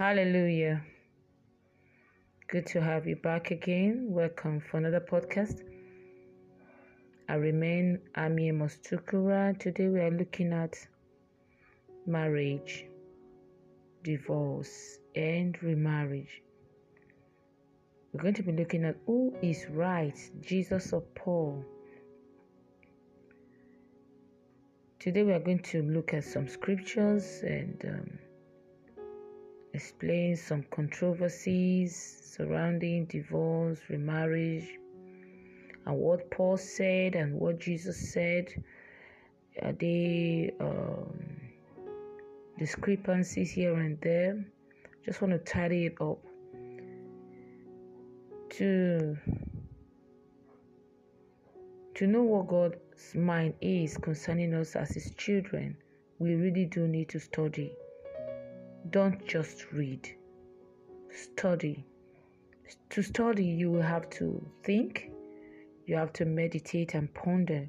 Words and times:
Hallelujah. 0.00 0.82
Good 2.48 2.64
to 2.68 2.80
have 2.80 3.06
you 3.06 3.16
back 3.16 3.50
again. 3.50 4.06
Welcome 4.08 4.58
for 4.58 4.78
another 4.78 5.00
podcast. 5.00 5.60
I 7.28 7.34
remain 7.34 7.98
Ami 8.16 8.50
Mostukura. 8.50 9.58
Today 9.58 9.88
we 9.88 10.00
are 10.00 10.10
looking 10.10 10.54
at 10.54 10.74
marriage, 12.06 12.86
divorce, 14.02 15.00
and 15.14 15.62
remarriage. 15.62 16.40
We're 18.14 18.22
going 18.22 18.34
to 18.36 18.42
be 18.42 18.52
looking 18.52 18.86
at 18.86 18.96
who 19.04 19.34
is 19.42 19.66
right, 19.68 20.18
Jesus 20.40 20.94
or 20.94 21.02
Paul. 21.14 21.62
Today 24.98 25.24
we 25.24 25.32
are 25.32 25.40
going 25.40 25.62
to 25.64 25.82
look 25.82 26.14
at 26.14 26.24
some 26.24 26.48
scriptures 26.48 27.42
and 27.42 27.84
um, 27.84 28.18
explain 29.72 30.36
some 30.36 30.64
controversies 30.70 32.20
surrounding 32.24 33.06
divorce, 33.06 33.78
remarriage, 33.88 34.68
and 35.86 35.96
what 35.96 36.30
Paul 36.30 36.56
said 36.56 37.14
and 37.14 37.34
what 37.34 37.58
Jesus 37.58 38.12
said. 38.12 38.48
Are 39.62 39.72
they 39.72 40.52
um, 40.60 41.40
discrepancies 42.58 43.50
here 43.50 43.74
and 43.74 44.00
there? 44.00 44.44
Just 45.04 45.20
want 45.20 45.32
to 45.32 45.38
tidy 45.38 45.86
it 45.86 45.96
up. 46.00 46.18
To 48.50 49.16
to 51.94 52.06
know 52.06 52.22
what 52.22 52.48
God's 52.48 53.14
mind 53.14 53.54
is 53.60 53.96
concerning 53.98 54.54
us 54.54 54.74
as 54.74 54.90
His 54.90 55.14
children, 55.16 55.76
we 56.18 56.34
really 56.34 56.64
do 56.64 56.88
need 56.88 57.10
to 57.10 57.20
study. 57.20 57.72
Don't 58.88 59.24
just 59.26 59.70
read, 59.72 60.08
study. 61.10 61.84
To 62.88 63.02
study, 63.02 63.44
you 63.44 63.70
will 63.70 63.82
have 63.82 64.08
to 64.10 64.44
think, 64.64 65.10
you 65.86 65.96
have 65.96 66.12
to 66.14 66.24
meditate 66.24 66.94
and 66.94 67.12
ponder. 67.12 67.68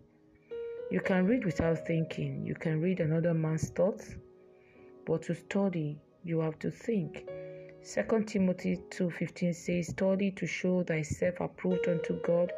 You 0.90 1.02
can 1.02 1.28
read 1.28 1.44
without 1.46 1.86
thinking, 1.86 2.46
you 2.46 2.56
can 2.56 2.80
read 2.82 3.02
another 3.02 3.34
man's 3.34 3.70
thoughts, 3.70 4.16
but 5.06 5.24
to 5.24 5.36
study, 5.36 6.00
you 6.24 6.40
have 6.40 6.58
to 6.60 6.72
think. 6.72 7.28
2 7.84 8.24
Timothy 8.26 8.78
2:15 8.90 9.54
says, 9.54 9.88
"Study 9.88 10.32
to 10.32 10.48
show 10.48 10.82
thyself 10.82 11.40
approved 11.42 11.88
unto 11.88 12.22
God, 12.22 12.54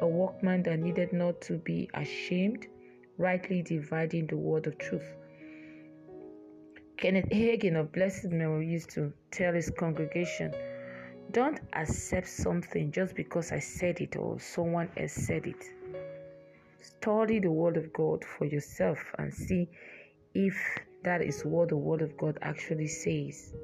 a 0.00 0.08
workman 0.08 0.62
that 0.62 0.78
needed 0.78 1.12
not 1.12 1.40
to 1.42 1.58
be 1.58 1.88
ashamed, 1.94 2.66
rightly 3.18 3.62
dividing 3.62 4.26
the 4.26 4.36
word 4.38 4.66
of 4.66 4.78
truth." 4.78 5.16
Kenneth 7.00 7.30
Hagin 7.30 7.76
of 7.76 7.92
Blessed 7.92 8.26
Memory 8.26 8.66
used 8.66 8.90
to 8.90 9.10
tell 9.30 9.54
his 9.54 9.70
congregation, 9.70 10.52
Don't 11.30 11.58
accept 11.72 12.28
something 12.28 12.92
just 12.92 13.14
because 13.14 13.52
I 13.52 13.58
said 13.58 14.02
it 14.02 14.16
or 14.16 14.38
someone 14.38 14.90
else 14.98 15.14
said 15.14 15.46
it. 15.46 15.64
Study 16.82 17.38
the 17.38 17.50
Word 17.50 17.78
of 17.78 17.90
God 17.94 18.22
for 18.22 18.44
yourself 18.44 18.98
and 19.18 19.32
see 19.32 19.66
if 20.34 20.54
that 21.02 21.22
is 21.22 21.40
what 21.42 21.70
the 21.70 21.76
Word 21.78 22.02
of 22.02 22.18
God 22.18 22.38
actually 22.42 22.88
says. 22.88 23.54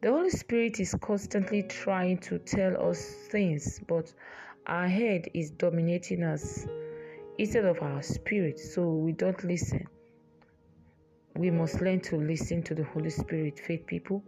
The 0.00 0.12
Holy 0.12 0.30
Spirit 0.30 0.78
is 0.78 0.94
constantly 1.00 1.64
trying 1.64 2.18
to 2.18 2.38
tell 2.38 2.88
us 2.88 3.04
things, 3.32 3.80
but 3.88 4.14
our 4.68 4.86
head 4.86 5.26
is 5.34 5.50
dominating 5.50 6.22
us 6.22 6.68
instead 7.36 7.64
of 7.64 7.82
our 7.82 8.00
spirit, 8.04 8.60
so 8.60 8.88
we 8.88 9.10
don't 9.10 9.42
listen 9.42 9.88
we 11.38 11.52
must 11.52 11.80
learn 11.80 12.00
to 12.00 12.16
listen 12.16 12.64
to 12.64 12.74
the 12.74 12.82
Holy 12.82 13.10
Spirit, 13.10 13.60
faith 13.60 13.86
people. 13.86 14.24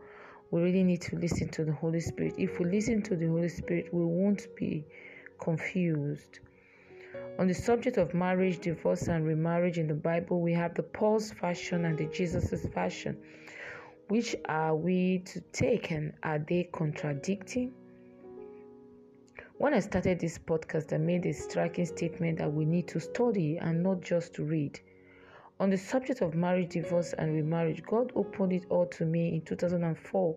We 0.53 0.62
really 0.62 0.84
need 0.84 1.00
to 1.03 1.17
listen 1.17 1.48
to 1.48 1.64
the 1.64 1.72
Holy 1.72 1.98
Spirit. 1.98 2.34
If 2.39 2.61
we 2.61 2.67
listen 2.67 3.02
to 3.02 3.17
the 3.17 3.27
Holy 3.27 3.48
Spirit, 3.48 3.92
we 3.92 4.05
won't 4.05 4.47
be 4.55 4.84
confused. 5.41 6.39
On 7.40 7.48
the 7.48 7.55
subject 7.55 7.96
of 7.96 8.14
marriage, 8.14 8.61
divorce, 8.61 9.08
and 9.08 9.27
remarriage 9.27 9.77
in 9.77 9.89
the 9.89 9.95
Bible, 9.95 10.40
we 10.40 10.52
have 10.52 10.74
the 10.74 10.85
Paul's 10.85 11.33
fashion 11.33 11.85
and 11.85 11.98
the 11.98 12.07
Jesus' 12.07 12.64
fashion. 12.73 13.17
Which 14.06 14.36
are 14.45 14.77
we 14.77 15.18
to 15.27 15.40
take 15.52 15.90
and 15.90 16.12
are 16.23 16.39
they 16.39 16.68
contradicting? 16.73 17.73
When 19.58 19.74
I 19.74 19.80
started 19.80 20.20
this 20.20 20.39
podcast, 20.39 20.92
I 20.92 20.98
made 20.98 21.27
a 21.27 21.33
striking 21.33 21.86
statement 21.86 22.39
that 22.39 22.52
we 22.52 22.64
need 22.64 22.86
to 22.89 23.01
study 23.01 23.58
and 23.58 23.83
not 23.83 24.01
just 24.01 24.33
to 24.35 24.45
read. 24.45 24.79
On 25.61 25.69
the 25.69 25.77
subject 25.77 26.23
of 26.23 26.35
marriage, 26.35 26.71
divorce, 26.71 27.13
and 27.13 27.35
remarriage, 27.35 27.83
God 27.83 28.13
opened 28.17 28.55
it 28.55 28.65
all 28.71 28.87
to 28.87 29.05
me 29.05 29.35
in 29.35 29.43
2004 29.43 30.37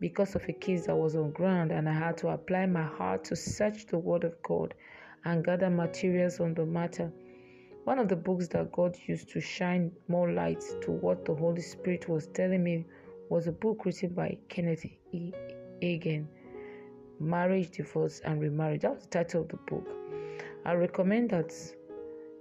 because 0.00 0.34
of 0.34 0.42
a 0.48 0.54
case 0.54 0.86
that 0.86 0.96
was 0.96 1.14
on 1.16 1.32
ground, 1.32 1.70
and 1.70 1.86
I 1.86 1.92
had 1.92 2.16
to 2.18 2.28
apply 2.28 2.64
my 2.64 2.82
heart 2.82 3.24
to 3.24 3.36
search 3.36 3.84
the 3.84 3.98
Word 3.98 4.24
of 4.24 4.42
God 4.42 4.72
and 5.26 5.44
gather 5.44 5.68
materials 5.68 6.40
on 6.40 6.54
the 6.54 6.64
matter. 6.64 7.12
One 7.84 7.98
of 7.98 8.08
the 8.08 8.16
books 8.16 8.48
that 8.48 8.72
God 8.72 8.96
used 9.06 9.28
to 9.32 9.40
shine 9.42 9.92
more 10.08 10.32
light 10.32 10.64
to 10.80 10.92
what 10.92 11.26
the 11.26 11.34
Holy 11.34 11.60
Spirit 11.60 12.08
was 12.08 12.28
telling 12.28 12.64
me 12.64 12.86
was 13.28 13.48
a 13.48 13.52
book 13.52 13.84
written 13.84 14.14
by 14.14 14.38
Kenneth 14.48 14.86
E. 15.12 15.30
Hagin, 15.82 16.26
Marriage, 17.20 17.72
Divorce, 17.72 18.22
and 18.24 18.40
Remarriage. 18.40 18.80
That 18.80 18.94
was 18.94 19.02
the 19.02 19.10
title 19.10 19.42
of 19.42 19.48
the 19.48 19.58
book. 19.58 19.86
I 20.64 20.72
recommend 20.72 21.28
that 21.30 21.52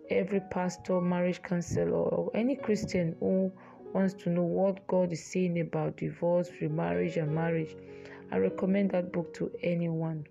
every 0.09 0.39
pastor, 0.39 1.01
marriage 1.01 1.41
counselor, 1.41 1.91
or 1.91 2.31
any 2.33 2.55
Christian 2.55 3.15
who 3.19 3.51
wants 3.93 4.13
to 4.15 4.29
know 4.29 4.43
what 4.43 4.85
God 4.87 5.11
is 5.11 5.23
saying 5.23 5.59
about 5.59 5.97
divorce, 5.97 6.49
remarriage, 6.61 7.17
and 7.17 7.33
marriage, 7.33 7.75
I 8.31 8.37
recommend 8.37 8.91
that 8.91 9.11
book 9.11 9.33
to 9.35 9.51
anyone, 9.63 10.27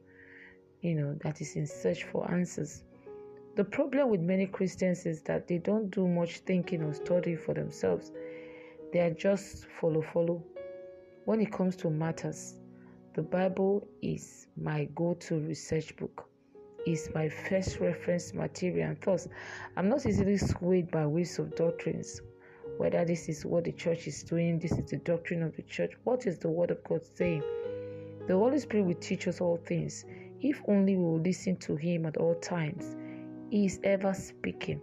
you 0.81 0.95
know, 0.95 1.15
that 1.23 1.41
is 1.41 1.57
in 1.57 1.67
search 1.67 2.05
for 2.05 2.31
answers. 2.31 2.83
The 3.57 3.65
problem 3.65 4.11
with 4.11 4.21
many 4.21 4.47
Christians 4.47 5.07
is 5.07 5.23
that 5.23 5.49
they 5.49 5.59
don't 5.59 5.91
do 5.91 6.07
much 6.07 6.41
thinking 6.41 6.83
or 6.83 6.93
study 6.93 7.37
for 7.37 7.55
themselves. 7.55 8.13
They 8.93 9.01
are 9.01 9.15
just 9.15 9.67
follow 9.81 10.03
follow. 10.03 10.45
When 11.25 11.41
it 11.41 11.53
comes 11.53 11.75
to 11.77 11.91
matters, 11.91 12.57
the 13.15 13.23
Bible 13.23 13.89
is 14.03 14.47
my 14.57 14.85
go 14.95 15.15
to 15.15 15.41
research 15.41 15.97
book 15.97 16.29
is 16.87 17.11
my 17.15 17.29
first 17.29 17.81
reference 17.81 18.33
material. 18.33 18.91
And 18.91 19.01
thus, 19.01 19.29
I'm 19.77 19.89
not 19.89 20.07
easily 20.07 20.39
swayed 20.39 20.91
by 20.91 21.05
waves 21.07 21.39
of 21.39 21.55
doctrines. 21.57 22.23
Whether 22.79 23.05
this 23.05 23.29
is 23.29 23.45
what 23.45 23.65
the 23.65 23.73
church 23.73 24.07
is 24.07 24.23
doing, 24.23 24.59
this 24.59 24.73
is 24.73 24.91
the 24.91 24.99
doctrine 24.99 25.43
of 25.43 25.57
the 25.57 25.63
church. 25.63 25.93
What 26.05 26.27
is 26.27 26.39
the 26.39 26.49
word 26.49 26.71
of 26.71 26.83
God 26.85 27.01
saying? 27.15 27.43
The 28.29 28.35
Holy 28.35 28.59
Spirit 28.59 28.87
will 28.87 28.95
teach 28.95 29.29
us 29.29 29.41
all 29.41 29.57
things 29.57 30.05
if 30.41 30.61
only 30.69 30.97
we 30.97 31.03
will 31.03 31.21
listen 31.21 31.57
to 31.57 31.77
Him 31.77 32.07
at 32.07 32.17
all 32.19 32.35
times. 32.37 32.97
He 33.51 33.67
is 33.67 33.81
ever 33.85 34.13
speaking. 34.15 34.81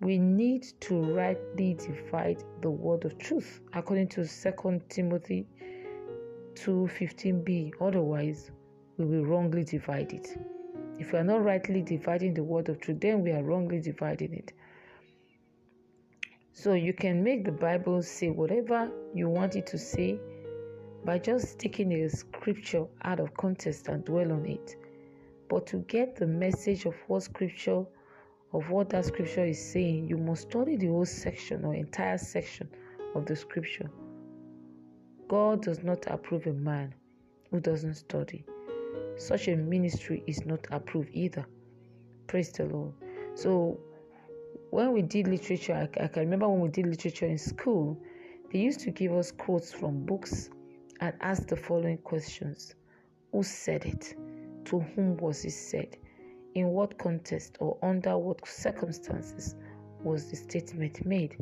We 0.00 0.18
need 0.18 0.64
to 0.80 1.00
rightly 1.14 1.74
divide 1.74 2.42
the 2.60 2.70
word 2.70 3.04
of 3.04 3.18
truth 3.18 3.60
according 3.72 4.08
to 4.08 4.26
2 4.26 4.80
Timothy 4.88 5.46
2:15b. 6.54 7.74
Otherwise, 7.80 8.50
we 9.08 9.18
will 9.18 9.26
wrongly 9.26 9.64
divide 9.64 10.12
it. 10.12 10.36
If 10.98 11.12
we 11.12 11.18
are 11.18 11.24
not 11.24 11.44
rightly 11.44 11.82
dividing 11.82 12.34
the 12.34 12.44
word 12.44 12.68
of 12.68 12.80
truth, 12.80 13.00
then 13.00 13.22
we 13.22 13.32
are 13.32 13.42
wrongly 13.42 13.80
dividing 13.80 14.34
it. 14.34 14.52
So 16.52 16.74
you 16.74 16.92
can 16.92 17.24
make 17.24 17.44
the 17.44 17.52
Bible 17.52 18.02
say 18.02 18.30
whatever 18.30 18.90
you 19.14 19.28
want 19.28 19.56
it 19.56 19.66
to 19.68 19.78
say 19.78 20.20
by 21.04 21.18
just 21.18 21.58
taking 21.58 21.92
a 21.92 22.08
scripture 22.08 22.86
out 23.02 23.20
of 23.20 23.34
context 23.34 23.88
and 23.88 24.04
dwell 24.04 24.32
on 24.32 24.46
it. 24.46 24.76
But 25.48 25.66
to 25.68 25.78
get 25.78 26.16
the 26.16 26.26
message 26.26 26.84
of 26.84 26.94
what 27.08 27.24
scripture 27.24 27.84
of 28.52 28.68
what 28.68 28.90
that 28.90 29.06
scripture 29.06 29.46
is 29.46 29.72
saying, 29.72 30.08
you 30.08 30.18
must 30.18 30.42
study 30.42 30.76
the 30.76 30.88
whole 30.88 31.06
section 31.06 31.64
or 31.64 31.74
entire 31.74 32.18
section 32.18 32.68
of 33.14 33.24
the 33.24 33.34
scripture. 33.34 33.90
God 35.26 35.62
does 35.62 35.82
not 35.82 36.06
approve 36.06 36.46
a 36.46 36.52
man 36.52 36.94
who 37.50 37.60
doesn't 37.60 37.94
study 37.94 38.44
such 39.16 39.48
a 39.48 39.56
ministry 39.56 40.22
is 40.26 40.44
not 40.46 40.66
approved 40.70 41.10
either. 41.12 41.46
Praise 42.26 42.50
the 42.52 42.64
Lord. 42.64 42.92
So, 43.34 43.78
when 44.70 44.92
we 44.92 45.02
did 45.02 45.28
literature, 45.28 45.74
I, 45.74 46.04
I, 46.04 46.08
can 46.08 46.22
remember 46.22 46.48
when 46.48 46.60
we 46.60 46.68
did 46.68 46.86
literature 46.86 47.26
in 47.26 47.38
school, 47.38 48.00
they 48.50 48.58
used 48.58 48.80
to 48.80 48.90
give 48.90 49.12
us 49.12 49.30
quotes 49.30 49.72
from 49.72 50.04
books 50.06 50.50
and 51.00 51.14
ask 51.20 51.46
the 51.48 51.56
following 51.56 51.98
questions 51.98 52.74
Who 53.32 53.42
said 53.42 53.84
it? 53.84 54.14
To 54.66 54.80
whom 54.80 55.16
was 55.16 55.44
it 55.44 55.50
said? 55.50 55.96
In 56.54 56.68
what 56.68 56.98
context 56.98 57.56
or 57.60 57.76
under 57.82 58.16
what 58.16 58.46
circumstances 58.46 59.56
was 60.02 60.30
the 60.30 60.36
statement 60.36 61.04
made? 61.04 61.36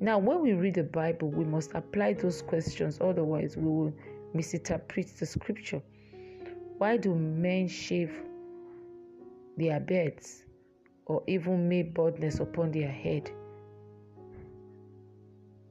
Now, 0.00 0.18
when 0.18 0.40
we 0.40 0.52
read 0.52 0.74
the 0.74 0.84
Bible, 0.84 1.30
we 1.30 1.44
must 1.44 1.72
apply 1.74 2.14
those 2.14 2.42
questions, 2.42 2.98
otherwise, 3.00 3.56
we 3.56 3.64
will 3.64 3.92
misinterpret 4.34 5.08
the 5.18 5.26
scripture. 5.26 5.80
Why 6.78 6.96
do 6.96 7.14
men 7.14 7.68
shave 7.68 8.12
their 9.56 9.78
beards 9.78 10.44
or 11.06 11.22
even 11.26 11.68
make 11.68 11.94
baldness 11.94 12.40
upon 12.40 12.72
their 12.72 12.90
head? 12.90 13.30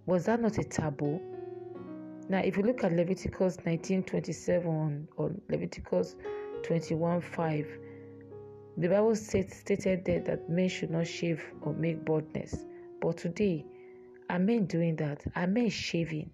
Was 0.06 0.26
that 0.26 0.40
not 0.42 0.58
a 0.58 0.64
taboo? 0.64 1.20
Now, 2.30 2.40
if 2.40 2.56
you 2.56 2.64
look 2.64 2.84
at 2.84 2.94
Leviticus 2.94 3.58
19:27 3.58 5.08
or 5.18 5.36
Leviticus 5.50 6.16
21:5, 6.62 7.68
the 8.78 8.88
Bible 8.88 9.16
stated 9.16 10.06
there 10.06 10.22
that 10.22 10.50
men 10.50 10.70
should 10.70 10.90
not 10.90 11.06
shave 11.06 11.44
or 11.62 11.74
make 11.74 12.06
baldness. 12.06 12.66
But 13.02 13.18
today, 13.18 13.66
are 14.30 14.40
men 14.40 14.66
doing 14.66 14.96
that? 14.96 15.24
Are 15.36 15.48
men 15.48 15.70
shaving? 15.70 16.30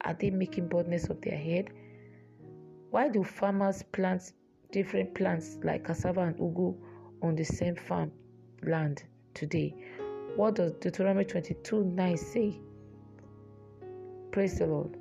Are 0.00 0.14
they 0.14 0.30
making 0.30 0.68
baldness 0.68 1.10
of 1.10 1.20
their 1.20 1.36
head? 1.36 1.70
Why 2.96 3.10
do 3.10 3.22
farmers 3.22 3.82
plant 3.82 4.32
different 4.72 5.14
plants 5.14 5.58
like 5.62 5.84
cassava 5.84 6.22
and 6.22 6.36
ugu 6.38 6.74
on 7.20 7.36
the 7.36 7.44
same 7.44 7.76
farm 7.76 8.10
land 8.62 9.02
today? 9.34 9.74
What 10.34 10.54
does 10.54 10.72
Deuteronomy 10.80 11.26
22 11.26 11.84
9 11.84 12.16
say? 12.16 12.58
Praise 14.30 14.58
the 14.60 14.66
Lord. 14.66 14.96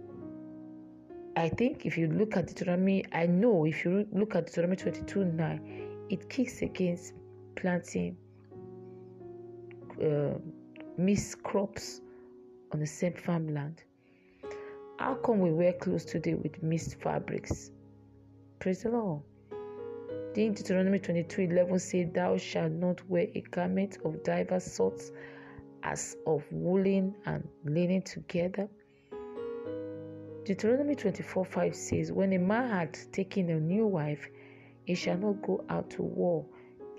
I 1.37 1.47
think 1.47 1.85
if 1.85 1.97
you 1.97 2.07
look 2.07 2.35
at 2.35 2.47
Deuteronomy, 2.47 3.05
I 3.13 3.27
know 3.27 3.63
if 3.63 3.85
you 3.85 4.05
look 4.11 4.35
at 4.35 4.47
Deuteronomy 4.47 4.75
22 4.75 5.23
9, 5.23 6.07
it 6.09 6.29
kicks 6.29 6.61
against 6.63 7.13
planting 7.55 8.17
uh, 10.03 10.37
mixed 10.97 11.41
crops 11.43 12.01
on 12.73 12.81
the 12.81 12.87
same 12.87 13.13
farmland. 13.13 13.83
How 14.99 15.15
come 15.15 15.39
we 15.39 15.51
wear 15.51 15.71
clothes 15.71 16.03
today 16.03 16.33
with 16.33 16.61
mixed 16.61 16.99
fabrics? 16.99 17.71
Praise 18.65 18.81
the 18.81 18.89
Lord. 18.89 19.21
Deuteronomy 20.33 20.97
22 20.97 21.41
11 21.43 21.77
say, 21.77 22.03
Thou 22.05 22.35
shalt 22.35 22.71
not 22.71 23.07
wear 23.07 23.27
a 23.35 23.41
garment 23.41 23.99
of 24.03 24.23
divers 24.23 24.63
sorts 24.63 25.11
as 25.83 26.17
of 26.25 26.43
woolen 26.51 27.13
and 27.27 27.47
linen 27.63 28.01
together? 28.01 28.67
Deuteronomy 30.45 30.95
24 30.95 31.45
5 31.45 31.75
says, 31.75 32.11
When 32.11 32.33
a 32.33 32.39
man 32.39 32.67
had 32.67 32.97
taken 33.11 33.51
a 33.51 33.59
new 33.59 33.85
wife, 33.85 34.27
he 34.85 34.95
shall 34.95 35.19
not 35.19 35.43
go 35.43 35.63
out 35.69 35.91
to 35.91 36.01
war, 36.01 36.43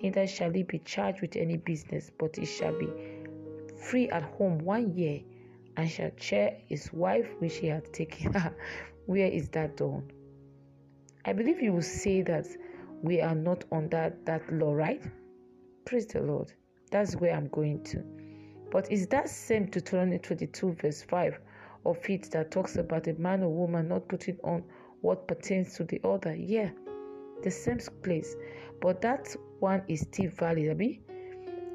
neither 0.01 0.25
shall 0.25 0.51
he 0.51 0.63
be 0.63 0.79
charged 0.79 1.19
with 1.19 1.35
any 1.35 1.57
business, 1.57 2.09
but 2.17 2.37
he 2.37 2.45
shall 2.45 2.79
be 2.79 2.87
free 3.75 4.07
at 4.07 4.23
home 4.23 4.59
one 4.59 4.95
year, 4.95 5.19
and 5.75 5.89
shall 5.89 6.11
share 6.15 6.59
his 6.69 6.93
wife 6.93 7.27
which 7.39 7.57
he 7.57 7.67
had 7.67 7.91
taken. 7.91 8.33
Where 9.05 9.27
is 9.27 9.49
that 9.49 9.75
done? 9.75 10.09
I 11.27 11.33
believe 11.33 11.61
you 11.61 11.73
will 11.73 11.81
say 11.81 12.21
that 12.21 12.47
we 13.01 13.19
are 13.19 13.35
not 13.35 13.65
under 13.73 14.15
that 14.23 14.49
law, 14.49 14.73
right? 14.73 15.03
Praise 15.83 16.07
the 16.07 16.21
Lord. 16.21 16.53
That's 16.89 17.17
where 17.17 17.35
I'm 17.35 17.49
going 17.49 17.83
to. 17.83 18.01
But 18.71 18.89
is 18.89 19.07
that 19.07 19.27
same 19.27 19.65
Deuteronomy 19.65 20.19
22, 20.19 20.75
verse 20.75 21.01
5 21.01 21.37
of 21.85 21.97
it 22.09 22.31
that 22.31 22.51
talks 22.51 22.77
about 22.77 23.07
a 23.07 23.13
man 23.15 23.43
or 23.43 23.49
woman 23.49 23.89
not 23.89 24.07
putting 24.07 24.37
on 24.45 24.63
what 25.01 25.27
pertains 25.27 25.75
to 25.75 25.83
the 25.83 25.99
other. 26.05 26.33
Yeah, 26.33 26.69
the 27.43 27.51
same 27.51 27.79
place, 28.03 28.33
but 28.79 29.01
that 29.01 29.35
one 29.59 29.83
is 29.89 29.99
still 30.01 30.31
valid. 30.31 30.71
Abi? 30.71 31.01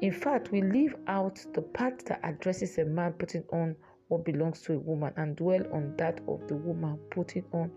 In 0.01 0.13
fact, 0.13 0.51
we 0.51 0.63
leave 0.63 0.95
out 1.05 1.45
the 1.53 1.61
part 1.61 2.03
that 2.05 2.21
addresses 2.23 2.79
a 2.79 2.85
man 2.85 3.13
putting 3.13 3.43
on 3.53 3.75
what 4.07 4.25
belongs 4.25 4.63
to 4.63 4.73
a 4.73 4.79
woman 4.79 5.13
and 5.15 5.35
dwell 5.35 5.61
on 5.71 5.95
that 5.97 6.21
of 6.27 6.47
the 6.47 6.55
woman 6.55 6.97
putting 7.11 7.45
on 7.53 7.71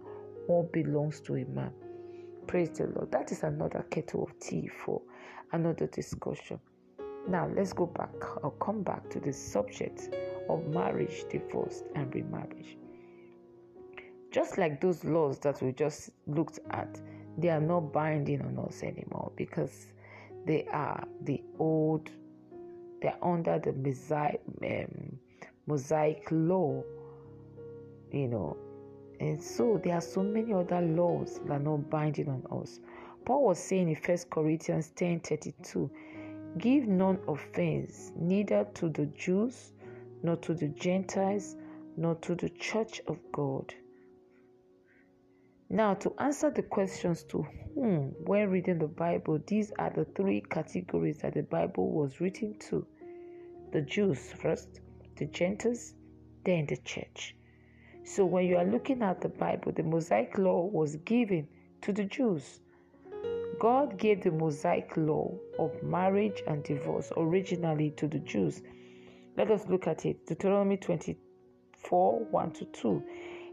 what 0.46 0.72
belongs 0.72 1.20
to 1.20 1.36
a 1.36 1.44
man. 1.46 1.72
Praise 2.46 2.70
the 2.70 2.86
Lord. 2.86 3.10
That 3.10 3.32
is 3.32 3.42
another 3.42 3.84
kettle 3.90 4.24
of 4.24 4.38
tea 4.38 4.68
for 4.68 5.02
another 5.52 5.86
discussion. 5.86 6.60
Now, 7.28 7.48
let's 7.54 7.72
go 7.72 7.86
back. 7.86 8.14
I'll 8.44 8.50
come 8.52 8.82
back 8.82 9.10
to 9.10 9.20
the 9.20 9.32
subject 9.32 10.14
of 10.48 10.66
marriage, 10.68 11.24
divorce, 11.28 11.82
and 11.96 12.14
remarriage. 12.14 12.78
Just 14.30 14.58
like 14.58 14.80
those 14.80 15.04
laws 15.04 15.38
that 15.40 15.60
we 15.60 15.72
just 15.72 16.10
looked 16.26 16.60
at, 16.70 17.00
they 17.38 17.48
are 17.48 17.60
not 17.60 17.92
binding 17.92 18.42
on 18.42 18.58
us 18.66 18.82
anymore 18.82 19.32
because 19.36 19.86
they 20.46 20.66
are 20.72 21.06
the 21.22 21.42
old, 21.58 22.10
they're 23.02 23.18
under 23.22 23.58
the 23.58 23.72
Mosaic, 23.72 24.40
um, 24.62 25.18
Mosaic 25.66 26.28
law, 26.30 26.82
you 28.12 28.28
know. 28.28 28.56
And 29.20 29.42
so 29.42 29.80
there 29.82 29.94
are 29.94 30.00
so 30.00 30.22
many 30.22 30.52
other 30.52 30.80
laws 30.80 31.40
that 31.44 31.52
are 31.52 31.58
not 31.58 31.88
binding 31.90 32.28
on 32.28 32.62
us. 32.62 32.80
Paul 33.24 33.46
was 33.46 33.58
saying 33.58 33.88
in 33.88 33.96
1 33.96 34.18
Corinthians 34.30 34.90
10 34.90 35.20
32, 35.20 35.90
Give 36.58 36.86
none 36.86 37.18
offense, 37.28 38.12
neither 38.16 38.66
to 38.74 38.88
the 38.88 39.06
Jews, 39.06 39.72
nor 40.22 40.36
to 40.36 40.54
the 40.54 40.68
Gentiles, 40.68 41.56
nor 41.96 42.14
to 42.16 42.34
the 42.34 42.48
church 42.50 43.00
of 43.06 43.18
God. 43.32 43.74
Now, 45.68 45.94
to 45.94 46.14
answer 46.18 46.50
the 46.50 46.62
questions 46.62 47.24
to 47.24 47.42
whom 47.74 48.14
when 48.24 48.50
reading 48.50 48.78
the 48.78 48.86
Bible, 48.86 49.40
these 49.46 49.72
are 49.78 49.90
the 49.90 50.04
three 50.04 50.40
categories 50.40 51.18
that 51.18 51.34
the 51.34 51.42
Bible 51.42 51.90
was 51.90 52.20
written 52.20 52.58
to 52.70 52.86
the 53.72 53.82
Jews 53.82 54.32
first, 54.32 54.80
the 55.16 55.26
Gentiles, 55.26 55.94
then 56.44 56.66
the 56.66 56.76
church. 56.78 57.35
So, 58.06 58.24
when 58.24 58.46
you 58.46 58.56
are 58.56 58.64
looking 58.64 59.02
at 59.02 59.20
the 59.20 59.28
Bible, 59.28 59.72
the 59.72 59.82
Mosaic 59.82 60.38
law 60.38 60.64
was 60.64 60.96
given 60.96 61.46
to 61.82 61.92
the 61.92 62.04
Jews. 62.04 62.60
God 63.58 63.98
gave 63.98 64.22
the 64.22 64.30
Mosaic 64.30 64.96
law 64.96 65.34
of 65.58 65.82
marriage 65.82 66.42
and 66.46 66.64
divorce 66.64 67.12
originally 67.16 67.90
to 67.90 68.06
the 68.06 68.20
Jews 68.20 68.62
let 69.36 69.50
us 69.50 69.66
look 69.68 69.86
at 69.86 70.06
it. 70.06 70.26
Deuteronomy 70.26 70.78
24 70.78 72.20
1 72.30 72.50
to 72.52 72.64
2. 72.64 73.02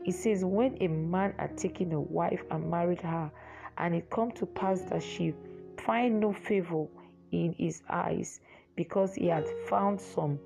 It 0.05 0.13
says, 0.13 0.45
When 0.45 0.77
a 0.81 0.88
man 0.88 1.33
had 1.38 1.57
taken 1.57 1.91
a 1.91 1.99
wife 1.99 2.41
and 2.51 2.69
married 2.69 3.01
her, 3.01 3.29
and 3.77 3.94
it 3.94 4.09
come 4.09 4.31
to 4.31 4.45
pass 4.45 4.81
that 4.83 5.03
she 5.03 5.33
find 5.77 6.21
no 6.21 6.31
favor 6.31 6.85
in 7.31 7.53
his 7.53 7.81
eyes, 7.89 8.39
because 8.77 9.13
he 9.15 9.27
had 9.27 9.45
found 9.67 9.99
some 9.99 10.39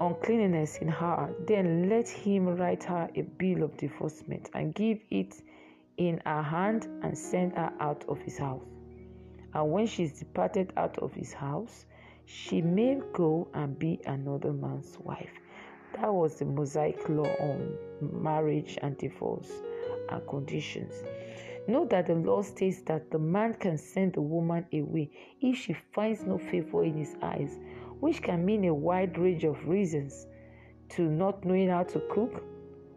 uncleanness 0.00 0.78
in 0.78 0.88
her, 0.88 1.34
then 1.46 1.88
let 1.88 2.08
him 2.08 2.46
write 2.46 2.84
her 2.84 3.08
a 3.14 3.22
bill 3.22 3.62
of 3.62 3.76
divorcement 3.76 4.50
and 4.54 4.74
give 4.74 4.98
it 5.10 5.34
in 5.96 6.20
her 6.24 6.42
hand 6.42 6.86
and 7.02 7.16
send 7.16 7.52
her 7.54 7.72
out 7.80 8.04
of 8.08 8.18
his 8.20 8.38
house. 8.38 8.64
And 9.54 9.72
when 9.72 9.86
she 9.86 10.04
is 10.04 10.18
departed 10.18 10.72
out 10.76 10.98
of 10.98 11.14
his 11.14 11.32
house, 11.32 11.86
she 12.26 12.60
may 12.60 13.00
go 13.12 13.48
and 13.54 13.78
be 13.78 14.00
another 14.06 14.52
man's 14.52 14.98
wife. 14.98 15.30
That 15.94 16.12
was 16.12 16.38
the 16.38 16.44
Mosaic 16.44 17.08
law 17.08 17.32
on 17.40 17.78
marriage 18.00 18.78
and 18.82 18.98
divorce 18.98 19.50
and 20.10 20.26
conditions. 20.28 20.92
Note 21.68 21.90
that 21.90 22.06
the 22.06 22.14
law 22.14 22.42
states 22.42 22.82
that 22.82 23.10
the 23.10 23.18
man 23.18 23.54
can 23.54 23.78
send 23.78 24.12
the 24.12 24.20
woman 24.20 24.66
away 24.72 25.10
if 25.40 25.56
she 25.56 25.74
finds 25.94 26.22
no 26.24 26.38
favor 26.38 26.84
in 26.84 26.94
his 26.98 27.16
eyes, 27.22 27.58
which 28.00 28.22
can 28.22 28.44
mean 28.44 28.64
a 28.64 28.74
wide 28.74 29.16
range 29.18 29.44
of 29.44 29.68
reasons 29.68 30.26
to 30.90 31.02
not 31.02 31.44
knowing 31.44 31.68
how 31.68 31.82
to 31.82 32.00
cook, 32.10 32.42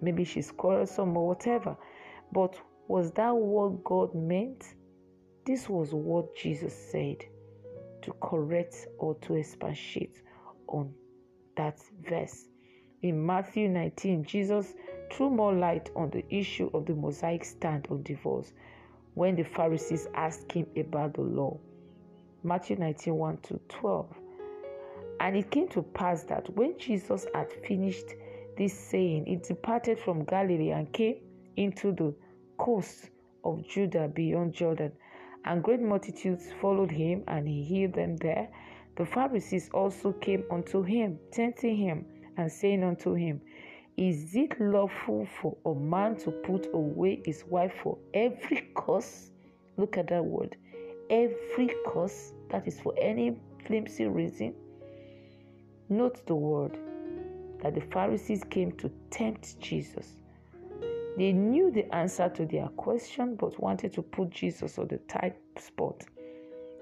maybe 0.02 0.24
she's 0.24 0.52
quarrelsome 0.52 1.16
or 1.18 1.28
whatever. 1.28 1.76
But 2.32 2.60
was 2.88 3.12
that 3.14 3.36
what 3.36 3.84
God 3.84 4.14
meant? 4.14 4.64
This 5.46 5.70
was 5.70 5.94
what 5.94 6.36
Jesus 6.36 6.74
said 6.92 7.24
to 8.02 8.14
correct 8.22 8.88
or 8.98 9.16
to 9.16 9.38
expatiate 9.38 10.22
on 10.68 10.94
that 11.58 11.80
verse. 12.08 12.48
In 13.02 13.26
Matthew 13.26 13.70
19, 13.70 14.24
Jesus 14.26 14.74
threw 15.12 15.30
more 15.30 15.54
light 15.54 15.90
on 15.96 16.10
the 16.10 16.24
issue 16.30 16.70
of 16.74 16.86
the 16.86 16.94
Mosaic 16.94 17.44
stand 17.46 17.88
on 17.90 18.04
divorce 18.04 18.54
when 19.16 19.36
the 19.36 19.44
Pharisees 19.44 20.08
asked 20.14 20.52
him 20.52 20.68
about 20.78 21.14
the 21.14 21.22
law. 21.22 21.58
Matthew 22.44 22.76
19 22.78 23.16
1 23.16 23.38
to 23.38 23.60
12. 23.70 24.16
And 25.20 25.36
it 25.36 25.52
came 25.52 25.68
to 25.70 25.82
pass 25.82 26.24
that 26.26 26.50
when 26.56 26.78
Jesus 26.80 27.26
had 27.34 27.52
finished 27.68 28.16
this 28.58 28.74
saying, 28.74 29.26
he 29.26 29.36
departed 29.36 30.00
from 30.00 30.24
Galilee 30.26 30.72
and 30.72 30.92
came 30.94 31.18
into 31.58 31.92
the 31.94 32.14
coast 32.58 33.10
of 33.44 33.68
Judah 33.68 34.08
beyond 34.08 34.54
Jordan 34.54 34.92
and 35.46 35.64
great 35.64 35.82
multitudes 35.82 36.52
followed 36.62 36.92
him, 36.92 37.24
and 37.28 37.48
he 37.48 37.64
healed 37.64 37.94
them 37.94 38.18
there. 38.18 38.50
The 38.98 39.06
Pharisees 39.06 39.70
also 39.74 40.12
came 40.14 40.44
unto 40.52 40.84
him, 40.84 41.20
tempting 41.32 41.78
him, 41.78 42.06
and 42.38 42.52
saying 42.52 42.84
unto 42.84 43.14
him, 43.14 43.42
Is 43.98 44.36
it 44.36 44.60
lawful 44.60 45.28
for 45.42 45.58
a 45.66 45.74
man 45.74 46.18
to 46.18 46.32
put 46.32 46.68
away 46.74 47.22
his 47.26 47.44
wife 47.46 47.74
for 47.82 47.98
every 48.14 48.62
cause? 48.76 49.32
Look 49.78 49.98
at 49.98 50.08
that 50.10 50.24
word. 50.24 50.58
Every 51.10 51.74
cause, 51.88 52.34
that 52.50 52.68
is 52.68 52.80
for 52.80 52.94
any 53.00 53.40
flimsy 53.66 54.06
reason. 54.06 54.54
Note 55.92 56.26
the 56.28 56.36
word 56.36 56.78
that 57.64 57.74
the 57.74 57.82
Pharisees 57.82 58.44
came 58.50 58.72
to 58.74 58.92
tempt 59.10 59.60
Jesus. 59.60 60.18
They 61.18 61.34
knew 61.34 61.72
the 61.72 61.94
answer 61.94 62.30
to 62.30 62.46
their 62.46 62.68
question 62.68 63.36
but 63.36 63.60
wanted 63.60 63.94
to 63.94 64.04
put 64.04 64.30
Jesus 64.30 64.78
on 64.78 64.88
the 64.88 65.00
tight 65.00 65.36
spot, 65.58 66.04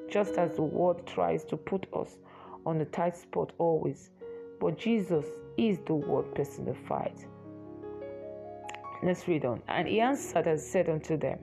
just 0.09 0.37
as 0.37 0.57
the 0.57 0.61
world 0.61 1.07
tries 1.07 1.45
to 1.45 1.57
put 1.57 1.87
us 1.93 2.17
on 2.65 2.77
the 2.77 2.85
tight 2.85 3.15
spot 3.15 3.53
always. 3.57 4.11
but 4.59 4.77
Jesus 4.77 5.25
is 5.57 5.79
the 5.85 5.93
word 5.95 6.33
personified. 6.35 7.13
Let's 9.03 9.27
read 9.27 9.45
on. 9.45 9.61
And 9.67 9.87
he 9.87 10.01
answered 10.01 10.47
and 10.47 10.59
said 10.59 10.89
unto 10.89 11.17
them, 11.17 11.39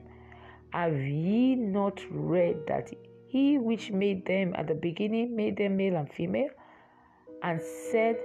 Have 0.71 0.97
ye 0.97 1.55
not 1.55 2.01
read 2.11 2.67
that 2.67 2.91
he 3.27 3.57
which 3.57 3.91
made 3.91 4.25
them 4.25 4.53
at 4.55 4.67
the 4.67 4.75
beginning 4.75 5.35
made 5.35 5.57
them 5.57 5.77
male 5.77 5.95
and 5.95 6.11
female? 6.11 6.49
And 7.43 7.61
said, 7.61 8.17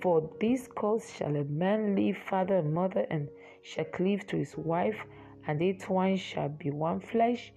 For 0.00 0.30
this 0.40 0.68
cause 0.68 1.12
shall 1.12 1.34
a 1.36 1.44
man 1.44 1.94
leave 1.94 2.18
father 2.18 2.56
and 2.56 2.72
mother, 2.72 3.06
and 3.10 3.28
shall 3.62 3.84
cleave 3.84 4.26
to 4.28 4.36
his 4.36 4.56
wife, 4.56 4.98
and 5.46 5.60
they 5.60 5.72
twain 5.72 6.16
shall 6.16 6.48
be 6.48 6.70
one 6.70 7.00
flesh. 7.00 7.52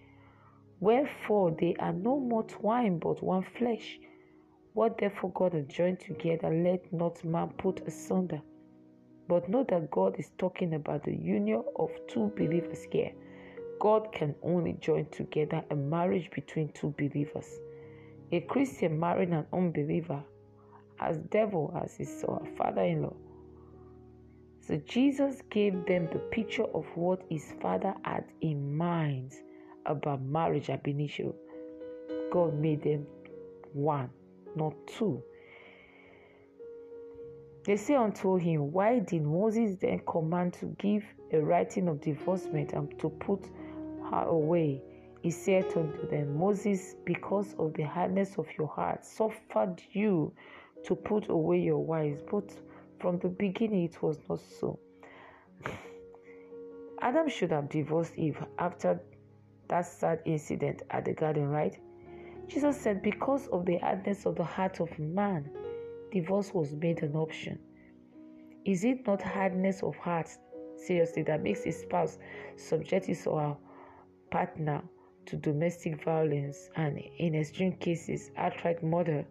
Wherefore 0.79 1.51
they 1.51 1.75
are 1.79 1.93
no 1.93 2.19
more 2.19 2.43
twine, 2.43 2.97
but 2.97 3.21
one 3.21 3.43
flesh. 3.43 3.99
What 4.73 4.97
therefore 4.97 5.31
God 5.33 5.53
hath 5.53 5.67
joined 5.67 5.99
together, 5.99 6.49
let 6.49 6.91
not 6.93 7.23
man 7.23 7.49
put 7.57 7.85
asunder. 7.87 8.41
But 9.27 9.47
know 9.47 9.63
that 9.65 9.91
God 9.91 10.17
is 10.17 10.31
talking 10.37 10.73
about 10.73 11.03
the 11.03 11.15
union 11.15 11.63
of 11.75 11.91
two 12.07 12.31
believers 12.35 12.83
here. 12.91 13.11
God 13.79 14.11
can 14.11 14.35
only 14.41 14.73
join 14.73 15.05
together 15.07 15.63
a 15.69 15.75
marriage 15.75 16.29
between 16.31 16.69
two 16.69 16.93
believers. 16.97 17.59
A 18.31 18.41
Christian 18.41 18.99
marrying 18.99 19.33
an 19.33 19.45
unbeliever, 19.51 20.23
as 21.01 21.17
devil 21.29 21.73
as 21.83 21.95
his 21.95 22.23
father-in-law. 22.57 23.15
So 24.61 24.77
Jesus 24.85 25.41
gave 25.49 25.85
them 25.85 26.07
the 26.11 26.19
picture 26.19 26.65
of 26.73 26.85
what 26.95 27.23
his 27.29 27.53
father 27.61 27.93
had 28.03 28.25
in 28.41 28.75
mind 28.77 29.33
about 29.85 30.21
marriage 30.21 30.69
ab 30.69 30.87
initio. 30.87 31.33
God 32.31 32.53
made 32.53 32.83
them 32.83 33.05
one 33.73 34.09
not 34.55 34.73
two. 34.87 35.21
They 37.65 37.77
say 37.77 37.95
unto 37.95 38.37
him, 38.37 38.71
Why 38.71 38.99
did 38.99 39.23
Moses 39.23 39.77
then 39.79 40.01
command 40.07 40.53
to 40.53 40.65
give 40.79 41.03
a 41.31 41.39
writing 41.39 41.87
of 41.87 42.01
divorcement 42.01 42.73
and 42.73 42.97
to 42.99 43.09
put 43.09 43.45
her 44.11 44.23
away? 44.23 44.81
He 45.21 45.29
said 45.29 45.65
unto 45.75 46.09
them, 46.09 46.37
Moses, 46.37 46.95
because 47.05 47.53
of 47.59 47.73
the 47.75 47.83
hardness 47.83 48.37
of 48.39 48.47
your 48.57 48.67
heart, 48.67 49.05
suffered 49.05 49.81
you 49.91 50.33
to 50.85 50.95
put 50.95 51.29
away 51.29 51.59
your 51.59 51.83
wives, 51.83 52.21
but 52.29 52.51
from 52.99 53.19
the 53.19 53.29
beginning 53.29 53.83
it 53.83 54.01
was 54.01 54.19
not 54.29 54.39
so. 54.39 54.79
Adam 57.01 57.27
should 57.27 57.51
have 57.51 57.69
divorced 57.69 58.13
Eve 58.15 58.43
after 58.59 58.99
that 59.67 59.85
sad 59.85 60.19
incident 60.25 60.83
at 60.91 61.05
the 61.05 61.13
garden, 61.13 61.47
right? 61.47 61.79
Jesus 62.47 62.79
said, 62.79 63.01
Because 63.01 63.47
of 63.47 63.65
the 63.65 63.77
hardness 63.77 64.25
of 64.25 64.35
the 64.35 64.43
heart 64.43 64.79
of 64.81 64.99
man, 64.99 65.49
divorce 66.11 66.53
was 66.53 66.73
made 66.73 67.01
an 67.01 67.15
option. 67.15 67.57
Is 68.65 68.83
it 68.83 69.07
not 69.07 69.21
hardness 69.21 69.81
of 69.81 69.95
heart, 69.95 70.29
seriously, 70.75 71.23
that 71.23 71.41
makes 71.41 71.65
a 71.65 71.71
spouse 71.71 72.19
subject 72.57 73.05
his 73.05 73.25
or 73.25 73.41
her 73.41 73.57
partner 74.29 74.83
to 75.27 75.37
domestic 75.37 76.03
violence 76.03 76.69
and, 76.75 76.99
in 77.17 77.35
extreme 77.35 77.73
cases, 77.77 78.31
outright 78.35 78.83
murder? 78.83 79.25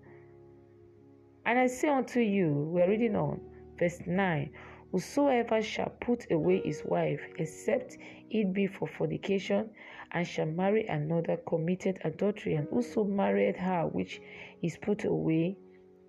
And 1.50 1.58
I 1.58 1.66
say 1.66 1.88
unto 1.88 2.20
you, 2.20 2.70
we 2.72 2.80
are 2.80 2.88
reading 2.88 3.16
on 3.16 3.40
verse 3.76 3.98
9 4.06 4.50
Whosoever 4.92 5.60
shall 5.60 5.92
put 6.00 6.30
away 6.30 6.60
his 6.64 6.84
wife, 6.84 7.20
except 7.40 7.98
it 8.30 8.52
be 8.52 8.68
for 8.68 8.86
fornication, 8.86 9.68
and 10.12 10.24
shall 10.24 10.46
marry 10.46 10.86
another, 10.86 11.38
committed 11.38 11.98
adultery, 12.04 12.54
and 12.54 12.68
whoso 12.68 13.02
married 13.02 13.56
her 13.56 13.88
which 13.88 14.22
is 14.62 14.76
put 14.76 15.04
away, 15.04 15.56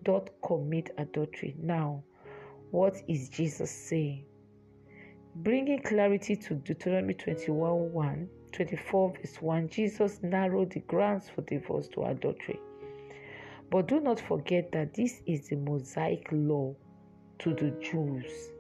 doth 0.04 0.30
commit 0.44 0.92
adultery. 1.00 1.56
Now, 1.58 2.04
what 2.70 3.02
is 3.08 3.28
Jesus 3.28 3.72
saying? 3.72 4.26
Bringing 5.38 5.82
clarity 5.82 6.36
to 6.36 6.54
Deuteronomy 6.54 7.16
21 7.16 7.92
1, 7.92 8.30
24 8.52 9.14
verse 9.14 9.42
1, 9.42 9.70
Jesus 9.70 10.22
narrowed 10.22 10.70
the 10.70 10.82
grounds 10.82 11.30
for 11.30 11.42
divorce 11.42 11.88
to 11.88 12.04
adultery. 12.04 12.60
But 13.72 13.88
do 13.88 14.00
not 14.00 14.20
forget 14.20 14.72
that 14.74 14.94
this 14.94 15.24
is 15.26 15.50
the 15.50 15.56
Mosaic 15.56 16.28
law 16.32 16.76
to 17.40 17.56
the 17.56 17.72
Jews 17.82 18.52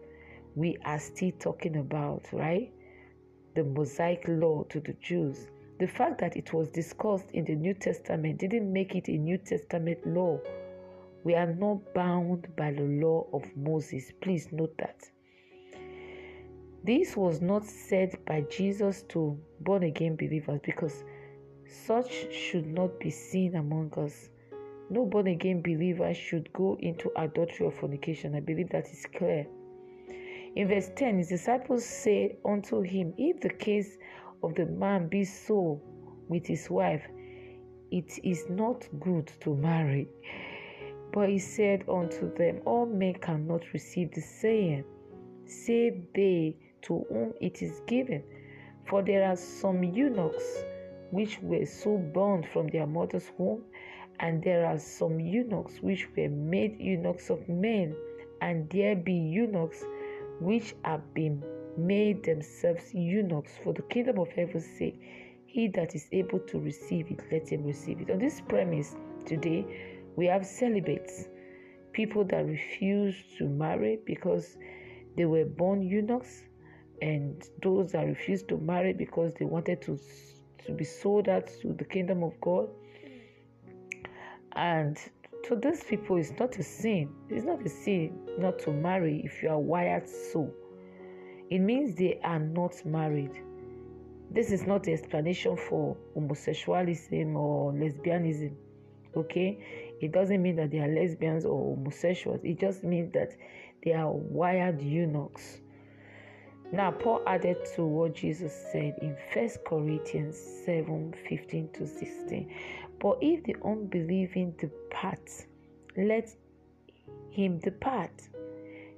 we 0.55 0.77
are 0.83 0.99
still 0.99 1.31
talking 1.39 1.77
about, 1.77 2.25
right? 2.33 2.73
the 3.55 3.63
Mosaic 3.63 4.23
law 4.27 4.63
to 4.69 4.79
the 4.79 4.93
Jews. 5.01 5.47
The 5.79 5.87
fact 5.87 6.19
that 6.19 6.37
it 6.37 6.53
was 6.53 6.69
discussed 6.69 7.31
in 7.31 7.45
the 7.45 7.55
New 7.55 7.73
Testament 7.73 8.39
didn't 8.39 8.71
make 8.71 8.95
it 8.95 9.07
a 9.07 9.17
New 9.17 9.37
Testament 9.37 9.99
law. 10.05 10.39
We 11.23 11.35
are 11.35 11.53
not 11.53 11.93
bound 11.93 12.47
by 12.55 12.71
the 12.71 12.83
law 12.83 13.27
of 13.33 13.43
Moses. 13.57 14.11
Please 14.21 14.47
note 14.51 14.77
that. 14.77 15.03
This 16.83 17.15
was 17.15 17.41
not 17.41 17.65
said 17.65 18.17
by 18.25 18.41
Jesus 18.49 19.03
to 19.09 19.37
born 19.59 19.83
again 19.83 20.15
believers 20.15 20.61
because 20.63 21.03
such 21.67 22.33
should 22.33 22.65
not 22.65 22.99
be 22.99 23.11
seen 23.11 23.55
among 23.55 23.93
us. 23.97 24.29
No 24.91 25.05
born 25.05 25.27
again 25.27 25.61
believer 25.61 26.13
should 26.13 26.51
go 26.51 26.75
into 26.81 27.13
adultery 27.15 27.65
or 27.65 27.71
fornication. 27.71 28.35
I 28.35 28.41
believe 28.41 28.67
that 28.71 28.89
is 28.91 29.05
clear. 29.05 29.47
In 30.57 30.67
verse 30.67 30.91
10, 30.97 31.19
his 31.19 31.29
disciples 31.29 31.85
said 31.85 32.35
unto 32.43 32.81
him, 32.81 33.13
If 33.17 33.39
the 33.39 33.51
case 33.51 33.97
of 34.43 34.53
the 34.55 34.65
man 34.65 35.07
be 35.07 35.23
so 35.23 35.81
with 36.27 36.45
his 36.45 36.69
wife, 36.69 37.03
it 37.89 38.19
is 38.25 38.49
not 38.49 38.85
good 38.99 39.31
to 39.39 39.55
marry. 39.55 40.09
But 41.13 41.29
he 41.29 41.39
said 41.39 41.85
unto 41.87 42.33
them, 42.35 42.61
All 42.65 42.85
men 42.85 43.13
cannot 43.13 43.71
receive 43.71 44.11
the 44.11 44.19
saying, 44.19 44.83
save 45.45 46.05
they 46.13 46.57
to 46.81 47.05
whom 47.07 47.33
it 47.39 47.61
is 47.61 47.79
given. 47.87 48.23
For 48.89 49.01
there 49.01 49.25
are 49.25 49.37
some 49.37 49.85
eunuchs 49.85 50.65
which 51.11 51.39
were 51.41 51.65
so 51.65 51.97
born 51.97 52.43
from 52.43 52.67
their 52.67 52.87
mother's 52.87 53.31
womb, 53.37 53.63
and 54.21 54.43
there 54.43 54.67
are 54.67 54.77
some 54.77 55.19
eunuchs 55.19 55.79
which 55.81 56.07
were 56.15 56.29
made 56.29 56.79
eunuchs 56.79 57.31
of 57.31 57.49
men, 57.49 57.95
and 58.41 58.69
there 58.69 58.95
be 58.95 59.13
eunuchs 59.13 59.83
which 60.39 60.75
have 60.85 61.01
been 61.15 61.43
made 61.75 62.23
themselves 62.23 62.93
eunuchs 62.93 63.51
for 63.63 63.73
the 63.73 63.81
kingdom 63.83 64.19
of 64.19 64.29
heaven's 64.29 64.65
sake. 64.77 65.01
He 65.47 65.67
that 65.69 65.95
is 65.95 66.07
able 66.11 66.39
to 66.39 66.59
receive 66.59 67.09
it, 67.09 67.19
let 67.31 67.49
him 67.49 67.63
receive 67.65 67.99
it. 67.99 68.11
On 68.11 68.19
this 68.19 68.41
premise, 68.41 68.95
today 69.25 69.65
we 70.15 70.27
have 70.27 70.45
celibates, 70.45 71.27
people 71.91 72.23
that 72.25 72.45
refuse 72.45 73.15
to 73.39 73.47
marry 73.47 73.99
because 74.05 74.57
they 75.17 75.25
were 75.25 75.45
born 75.45 75.81
eunuchs, 75.81 76.43
and 77.01 77.43
those 77.63 77.91
that 77.93 78.05
refused 78.05 78.47
to 78.49 78.57
marry 78.57 78.93
because 78.93 79.33
they 79.39 79.45
wanted 79.45 79.81
to, 79.81 79.99
to 80.65 80.71
be 80.73 80.83
sold 80.83 81.27
out 81.27 81.49
to 81.61 81.73
the 81.73 81.85
kingdom 81.85 82.23
of 82.23 82.39
God. 82.39 82.69
And 84.55 84.97
to 85.43 85.55
these 85.55 85.83
people, 85.83 86.17
it's 86.17 86.33
not 86.39 86.57
a 86.57 86.63
sin. 86.63 87.09
It's 87.29 87.45
not 87.45 87.65
a 87.65 87.69
sin 87.69 88.17
not 88.37 88.59
to 88.59 88.71
marry 88.71 89.21
if 89.23 89.41
you 89.41 89.49
are 89.49 89.59
wired 89.59 90.07
so. 90.07 90.51
It 91.49 91.59
means 91.59 91.95
they 91.95 92.19
are 92.23 92.39
not 92.39 92.85
married. 92.85 93.31
This 94.29 94.51
is 94.51 94.65
not 94.65 94.83
the 94.83 94.93
explanation 94.93 95.57
for 95.57 95.97
homosexualism 96.15 97.35
or 97.35 97.73
lesbianism. 97.73 98.53
Okay? 99.15 99.57
It 99.99 100.13
doesn't 100.13 100.41
mean 100.41 100.55
that 100.55 100.71
they 100.71 100.79
are 100.79 100.87
lesbians 100.87 101.45
or 101.45 101.75
homosexuals. 101.75 102.39
It 102.43 102.59
just 102.59 102.83
means 102.83 103.11
that 103.13 103.35
they 103.83 103.93
are 103.93 104.11
wired 104.11 104.81
eunuchs. 104.81 105.59
Now, 106.71 106.91
Paul 106.91 107.21
added 107.27 107.57
to 107.75 107.85
what 107.85 108.15
Jesus 108.15 108.53
said 108.71 108.95
in 109.01 109.17
1 109.33 109.49
Corinthians 109.65 110.37
7 110.65 111.13
15 111.27 111.69
to 111.73 111.85
16. 111.85 112.53
But 113.01 113.17
if 113.21 113.43
the 113.43 113.55
unbelieving 113.65 114.51
depart, 114.51 115.47
let 115.97 116.29
him 117.31 117.57
depart. 117.57 118.11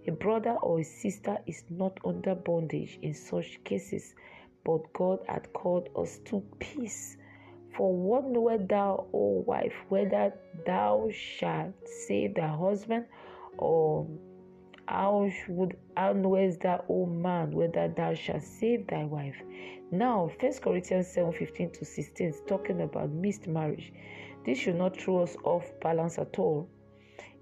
A 0.05 0.11
brother 0.11 0.57
or 0.61 0.81
a 0.81 0.83
sister 0.83 1.37
is 1.47 1.63
not 1.69 1.97
under 2.03 2.35
bondage 2.35 2.99
in 3.01 3.13
such 3.13 3.63
cases, 3.63 4.13
but 4.65 4.91
God 4.91 5.19
hath 5.27 5.53
called 5.53 5.87
us 5.95 6.19
to 6.25 6.43
peace. 6.59 7.15
For 7.77 7.93
what 7.93 8.25
knowest 8.25 8.67
thou, 8.67 9.07
O 9.13 9.43
wife, 9.47 9.73
whether 9.87 10.33
thou 10.65 11.09
shalt 11.11 11.73
save 11.87 12.35
thy 12.35 12.47
husband, 12.47 13.05
or 13.57 14.05
how 14.87 15.29
should 15.29 15.77
how 15.95 16.13
knowest 16.13 16.61
thou, 16.61 16.83
O 16.89 17.03
oh 17.03 17.05
man, 17.05 17.51
whether 17.51 17.87
thou 17.87 18.13
shalt 18.13 18.43
save 18.43 18.87
thy 18.87 19.05
wife? 19.05 19.41
Now, 19.91 20.29
First 20.39 20.61
Corinthians 20.61 21.07
7 21.07 21.31
15 21.31 21.71
to 21.71 21.85
16 21.85 22.27
is 22.27 22.41
talking 22.47 22.81
about 22.81 23.11
missed 23.11 23.47
marriage. 23.47 23.93
This 24.45 24.57
should 24.57 24.75
not 24.75 24.99
throw 24.99 25.23
us 25.23 25.37
off 25.43 25.71
balance 25.81 26.17
at 26.17 26.37
all. 26.37 26.67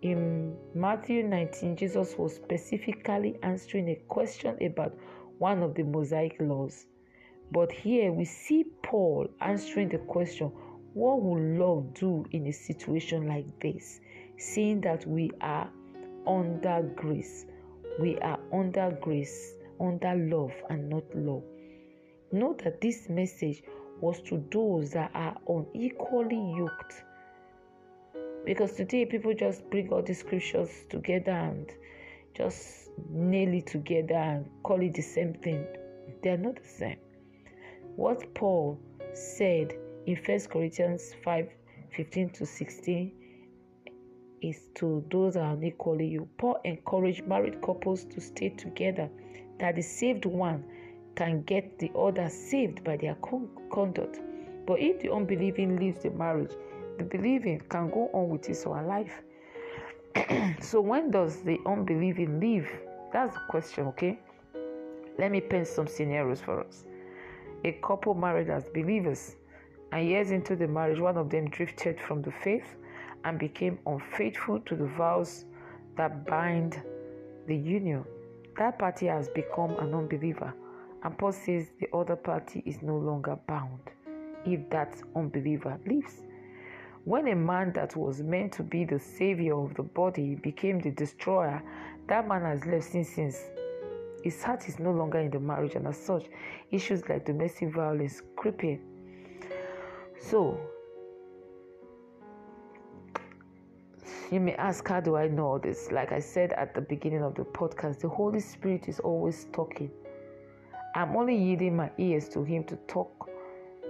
In 0.02 0.56
Matthew 0.76 1.24
19, 1.24 1.76
Jesus 1.76 2.18
was 2.18 2.36
specifically 2.36 3.38
answering 3.44 3.90
a 3.90 3.96
question 4.08 4.58
about 4.64 4.96
one 5.38 5.64
of 5.64 5.74
the 5.76 5.84
Mosaic 5.84 6.38
laws. 6.40 6.86
But 7.52 7.72
here 7.72 8.12
we 8.12 8.26
see 8.26 8.66
Paul 8.84 9.28
answering 9.42 9.90
the 9.90 9.98
question 9.98 10.52
what 10.94 11.22
will 11.22 11.42
love 11.58 11.94
do 11.94 12.26
in 12.32 12.48
a 12.48 12.52
situation 12.52 13.28
like 13.28 13.46
this? 13.60 14.02
Seeing 14.38 14.82
that 14.82 15.06
we 15.08 15.32
are 15.42 15.70
under 16.28 16.82
grace. 16.96 17.46
We 18.00 18.18
are 18.20 18.40
under 18.54 18.98
grace, 19.02 19.56
under 19.80 20.16
love, 20.16 20.54
and 20.70 20.90
not 20.90 21.04
law. 21.16 21.42
Know 22.32 22.56
that 22.64 22.82
this 22.82 23.10
message 23.10 23.64
was 24.00 24.22
to 24.22 24.44
those 24.52 24.92
that 24.92 25.12
are 25.14 25.38
unequally 25.48 26.56
yoked. 26.58 27.04
Because 28.46 28.74
today 28.74 29.06
people 29.06 29.34
just 29.34 29.70
bring 29.70 29.92
all 29.92 30.02
the 30.02 30.14
scriptures 30.14 30.72
together 30.90 31.32
and 31.32 31.72
just 32.34 32.90
nail 33.10 33.54
it 33.54 33.68
together 33.68 34.16
and 34.16 34.50
call 34.64 34.82
it 34.82 34.94
the 34.94 35.02
same 35.02 35.34
thing. 35.34 35.66
They 36.24 36.32
are 36.32 36.38
not 36.38 36.56
the 36.56 36.68
same. 36.68 36.98
What 37.96 38.34
Paul 38.34 38.80
said 39.14 39.74
in 40.06 40.16
1 40.16 40.40
Corinthians 40.50 41.14
5 41.24 41.50
15 41.96 42.30
to 42.30 42.46
16 42.46 43.12
is 44.42 44.70
to 44.76 45.04
those 45.12 45.36
that 45.36 45.44
are 45.44 45.54
unequally 45.54 46.08
you. 46.08 46.28
Paul 46.38 46.60
encouraged 46.64 47.26
married 47.28 47.62
couples 47.62 48.04
to 48.06 48.20
stay 48.20 48.50
together, 48.50 49.10
that 49.60 49.76
the 49.76 49.82
saved 49.82 50.26
one 50.26 50.64
can 51.16 51.44
get 51.44 51.78
the 51.80 51.92
other 51.98 52.30
saved 52.30 52.84
by 52.84 52.98
their 52.98 53.16
conduct. 53.72 54.20
But 54.66 54.80
if 54.80 55.02
the 55.02 55.12
unbelieving 55.12 55.78
leaves 55.78 56.04
the 56.04 56.12
marriage, 56.12 56.52
the 56.98 57.04
believing 57.04 57.62
can 57.70 57.90
go 57.90 58.10
on 58.14 58.30
with 58.30 58.46
his 58.46 58.66
or 58.66 58.78
her 58.78 58.86
life. 58.86 59.22
so 60.62 60.82
when 60.82 61.12
does 61.12 61.42
the 61.42 61.60
unbelieving 61.66 62.40
leave? 62.40 62.70
That's 63.14 63.34
the 63.36 63.42
question, 63.50 63.88
okay? 63.88 64.20
Let 65.18 65.32
me 65.32 65.42
paint 65.42 65.68
some 65.68 65.88
scenarios 65.88 66.42
for 66.42 66.64
us. 66.64 66.86
A 67.64 67.74
couple 67.84 68.14
married 68.14 68.50
as 68.50 68.66
believers, 68.74 69.36
and 69.92 70.08
years 70.08 70.32
into 70.32 70.56
the 70.56 70.68
marriage, 70.68 71.00
one 71.00 71.18
of 71.18 71.30
them 71.30 71.50
drifted 71.50 72.00
from 72.00 72.22
the 72.22 72.32
faith 72.32 72.76
and 73.24 73.40
became 73.40 73.80
unfaithful 73.86 74.60
to 74.62 74.76
the 74.76 74.86
vows 74.86 75.46
that 75.98 76.26
bind 76.26 76.82
the 77.48 77.56
union. 77.56 78.04
That 78.58 78.80
party 78.80 79.08
has 79.08 79.30
become 79.30 79.72
an 79.80 79.94
unbeliever, 79.94 80.54
and 81.04 81.18
Paul 81.18 81.32
says 81.32 81.72
the 81.80 81.88
other 81.96 82.16
party 82.16 82.64
is 82.66 82.82
no 82.82 82.98
longer 82.98 83.38
bound 83.48 83.80
if 84.46 84.70
that 84.70 85.02
unbeliever 85.16 85.80
leaves. 85.86 86.22
When 87.04 87.28
a 87.30 87.36
man 87.36 87.74
that 87.74 87.96
was 87.96 88.22
meant 88.22 88.54
to 88.54 88.64
be 88.64 88.86
the 88.86 89.00
savior 89.00 89.58
of 89.60 89.74
the 89.76 89.84
body 89.84 90.36
became 90.36 90.80
the 90.80 90.92
destroyer, 90.92 91.64
that 92.08 92.28
man 92.28 92.44
has 92.44 92.66
left 92.66 92.86
since. 92.86 93.10
since. 93.10 93.40
His 94.24 94.44
heart 94.44 94.70
is 94.70 94.78
no 94.78 94.92
longer 94.92 95.18
in 95.18 95.32
the 95.32 95.40
marriage, 95.40 95.74
and 95.74 95.88
as 95.88 95.98
such, 95.98 96.26
issues 96.70 97.08
like 97.10 97.26
domestic 97.26 97.74
violence 97.74 98.22
creeping. 98.36 98.80
So, 100.20 100.60
you 104.32 104.40
may 104.40 104.56
ask, 104.56 104.88
How 104.88 105.02
do 105.02 105.18
I 105.18 105.28
know 105.28 105.46
all 105.46 105.60
this? 105.60 105.92
Like 105.92 106.14
I 106.14 106.20
said 106.20 106.54
at 106.54 106.74
the 106.74 106.82
beginning 106.82 107.22
of 107.22 107.36
the 107.36 107.44
podcast, 107.44 108.00
the 108.00 108.10
Holy 108.10 108.40
Spirit 108.40 108.88
is 108.88 109.00
always 109.02 109.46
talking. 109.52 109.92
I'm 110.96 111.16
only 111.16 111.36
yielding 111.36 111.76
my 111.76 111.92
ears 111.98 112.30
to 112.30 112.44
Him 112.44 112.64
to 112.66 112.78
talk 112.88 113.30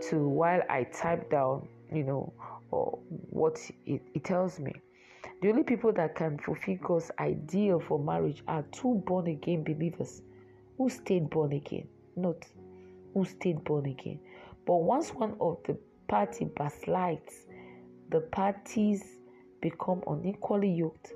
to 0.10 0.28
while 0.28 0.62
I 0.68 0.84
type 0.86 1.30
down, 1.30 1.68
you 1.94 2.04
know, 2.04 2.34
or 2.72 2.98
what 3.30 3.60
it 3.86 4.24
tells 4.24 4.60
me. 4.60 4.74
The 5.44 5.50
only 5.50 5.64
people 5.64 5.94
that 5.94 6.16
can 6.16 6.40
fulfill 6.40 6.78
God's 6.82 7.12
ideal 7.20 7.80
for 7.80 8.00
marriage 8.00 8.44
are 8.48 8.64
two 8.72 8.96
born 9.06 9.28
again 9.28 9.64
believers 9.64 10.24
who 10.78 10.90
stayed 10.90 11.30
born 11.30 11.54
again, 11.54 11.88
not 12.16 12.46
who 13.14 13.26
stayed 13.26 13.64
born 13.64 13.86
again. 13.86 14.20
But 14.66 14.78
once 14.78 15.14
one 15.14 15.36
of 15.40 15.58
the 15.68 15.78
party 16.08 16.46
backslides, 16.46 17.46
the 18.10 18.22
parties 18.22 19.04
become 19.62 20.04
unequally 20.08 20.72
yoked. 20.72 21.14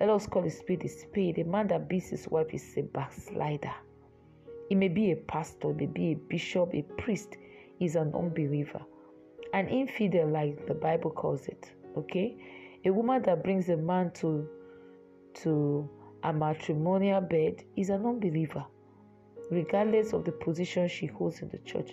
Let 0.00 0.10
us 0.10 0.26
call 0.26 0.44
a 0.44 0.50
spade 0.50 0.84
a 0.84 0.88
spade. 0.88 1.38
A 1.38 1.44
man 1.44 1.68
that 1.68 1.88
beats 1.88 2.10
his 2.10 2.28
wife 2.28 2.54
is 2.54 2.74
a 2.76 2.82
backslider. 2.82 3.74
He 4.68 4.74
may 4.74 4.88
be 4.88 5.12
a 5.12 5.16
pastor, 5.16 5.72
may 5.74 5.86
be 5.86 6.12
a 6.12 6.14
bishop, 6.14 6.74
a 6.74 6.82
priest, 6.82 7.36
is 7.80 7.96
an 7.96 8.12
unbeliever 8.14 8.80
an 9.52 9.68
infidel 9.68 10.28
like 10.28 10.66
the 10.66 10.74
bible 10.74 11.10
calls 11.10 11.46
it 11.46 11.72
okay 11.96 12.36
a 12.84 12.90
woman 12.90 13.22
that 13.22 13.42
brings 13.42 13.68
a 13.68 13.76
man 13.76 14.10
to 14.12 14.46
to 15.34 15.88
a 16.24 16.32
matrimonial 16.32 17.20
bed 17.20 17.62
is 17.76 17.90
an 17.90 18.04
unbeliever 18.04 18.64
regardless 19.50 20.12
of 20.12 20.24
the 20.24 20.32
position 20.32 20.88
she 20.88 21.06
holds 21.06 21.40
in 21.40 21.48
the 21.48 21.58
church 21.58 21.92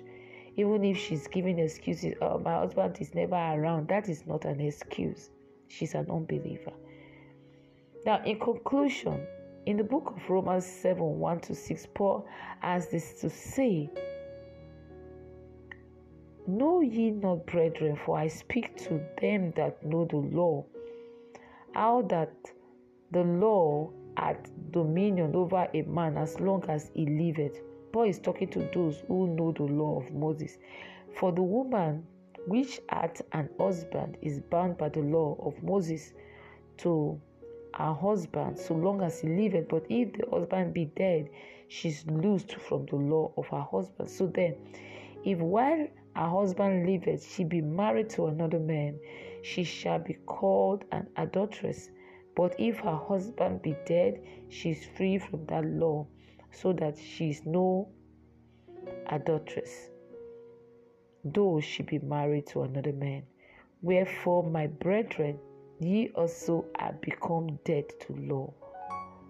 even 0.58 0.84
if 0.84 0.98
she's 0.98 1.28
giving 1.28 1.60
excuses 1.60 2.14
oh 2.22 2.40
my 2.40 2.56
husband 2.56 2.98
is 3.00 3.14
never 3.14 3.36
around 3.36 3.88
that 3.88 4.10
is 4.10 4.26
not 4.28 4.44
an 4.46 4.60
excuse 4.60 5.30
she's 5.68 5.94
an 5.94 6.10
unbeliever 6.10 6.74
now 8.06 8.24
in 8.26 8.40
conclusion 8.40 9.26
in 9.66 9.78
the 9.78 9.84
book 9.84 10.14
of 10.16 10.30
romans 10.30 10.66
7 10.66 11.02
1 11.02 11.40
to 11.42 11.56
6 11.56 11.88
paul 11.94 12.28
has 12.60 12.88
this 12.90 13.20
to 13.22 13.30
say 13.30 13.90
Know 16.48 16.82
ye 16.82 17.10
not, 17.10 17.48
brethren, 17.48 17.96
for 17.96 18.20
I 18.20 18.28
speak 18.28 18.78
to 18.84 19.04
them 19.20 19.52
that 19.56 19.84
know 19.84 20.06
the 20.06 20.18
law, 20.18 20.64
how 21.74 22.04
that 22.04 22.34
the 23.10 23.24
law 23.24 23.90
had 24.16 24.48
dominion 24.72 25.36
over 25.36 25.68
a 25.74 25.82
man 25.82 26.18
as 26.18 26.40
long 26.40 26.64
as 26.70 26.92
he 26.94 27.08
liveth. 27.08 27.60
Paul 27.92 28.04
is 28.04 28.20
talking 28.20 28.50
to 28.50 28.60
those 28.76 29.04
who 29.08 29.26
know 29.28 29.54
the 29.54 29.64
law 29.64 29.98
of 29.98 30.14
Moses. 30.14 30.60
For 31.20 31.32
the 31.32 31.42
woman 31.42 32.06
which 32.48 32.80
hath 32.90 33.22
an 33.32 33.50
husband 33.60 34.18
is 34.22 34.40
bound 34.40 34.78
by 34.78 34.90
the 34.90 35.00
law 35.02 35.36
of 35.44 35.62
Moses 35.64 36.14
to 36.78 37.20
her 37.74 37.94
husband 37.94 38.58
so 38.58 38.74
long 38.74 39.02
as 39.02 39.20
he 39.22 39.28
liveth. 39.28 39.68
But 39.68 39.86
if 39.90 40.14
the 40.14 40.30
husband 40.30 40.74
be 40.74 40.86
dead, 40.86 41.30
she 41.68 41.90
is 41.90 42.06
loosed 42.08 42.56
from 42.56 42.86
the 42.86 42.96
law 42.96 43.32
of 43.38 43.48
her 43.48 43.62
husband. 43.72 44.10
So 44.10 44.28
then, 44.28 44.56
if 45.24 45.40
while 45.40 45.88
her 46.16 46.30
husband 46.30 46.86
liveth, 46.88 47.28
she 47.28 47.44
be 47.44 47.62
married 47.62 48.10
to 48.12 48.28
another 48.28 48.60
man, 48.60 49.00
she 49.42 49.64
shall 49.64 50.00
be 50.00 50.14
called 50.26 50.86
an 50.92 51.08
adulteress. 51.18 51.90
But 52.36 52.56
if 52.60 52.78
her 52.80 52.96
husband 52.96 53.62
be 53.62 53.76
dead, 53.86 54.22
she 54.50 54.72
is 54.72 54.86
free 54.98 55.18
from 55.18 55.46
that 55.48 55.66
law, 55.66 56.08
so 56.52 56.74
that 56.74 56.98
she 56.98 57.30
is 57.30 57.46
no 57.46 57.90
adulteress, 59.08 59.90
though 61.26 61.60
she 61.60 61.82
be 61.82 61.98
married 62.00 62.46
to 62.46 62.62
another 62.62 62.94
man. 62.94 63.24
Wherefore, 63.82 64.44
my 64.44 64.68
brethren, 64.68 65.40
ye 65.80 66.10
also 66.16 66.66
are 66.76 66.94
become 67.02 67.60
dead 67.66 67.86
to 68.02 68.14
law. 68.14 68.54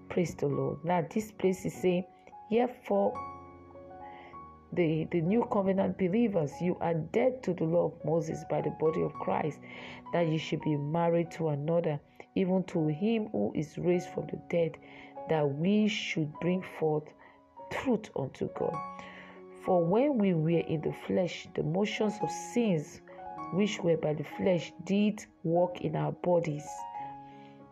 Praise 0.10 0.36
the 0.36 0.48
Lord. 0.48 0.84
Now, 0.84 1.06
this 1.10 1.32
place 1.32 1.66
is 1.66 1.74
saying, 1.74 2.06
Therefore, 2.52 3.14
the, 4.74 5.08
the 5.12 5.22
new 5.22 5.48
covenant 5.52 5.98
believers, 5.98 6.52
you 6.62 6.78
are 6.82 6.94
dead 6.94 7.42
to 7.44 7.54
the 7.54 7.64
law 7.64 7.86
of 7.86 8.06
Moses 8.06 8.44
by 8.50 8.62
the 8.62 8.72
body 8.72 9.02
of 9.02 9.14
Christ, 9.14 9.60
that 10.12 10.28
you 10.28 10.38
should 10.38 10.62
be 10.62 10.76
married 10.76 11.32
to 11.32 11.50
another, 11.50 12.00
even 12.36 12.64
to 12.66 12.88
him 12.88 13.30
who 13.32 13.54
is 13.56 13.78
raised 13.78 14.10
from 14.10 14.28
the 14.28 14.40
dead, 14.50 14.78
that 15.30 15.50
we 15.50 15.88
should 15.88 16.32
bring 16.42 16.62
forth 16.78 17.08
fruit 17.72 18.10
unto 18.16 18.50
God. 18.54 18.76
For 19.65 19.84
when 19.84 20.19
we 20.19 20.36
were 20.36 20.60
in 20.60 20.82
the 20.82 20.93
flesh, 21.08 21.47
the 21.56 21.63
motions 21.63 22.13
of 22.21 22.30
sins 22.30 23.01
which 23.54 23.82
were 23.82 23.97
by 23.97 24.13
the 24.13 24.23
flesh 24.23 24.71
did 24.84 25.25
work 25.43 25.82
in 25.82 25.95
our 25.95 26.12
bodies 26.12 26.67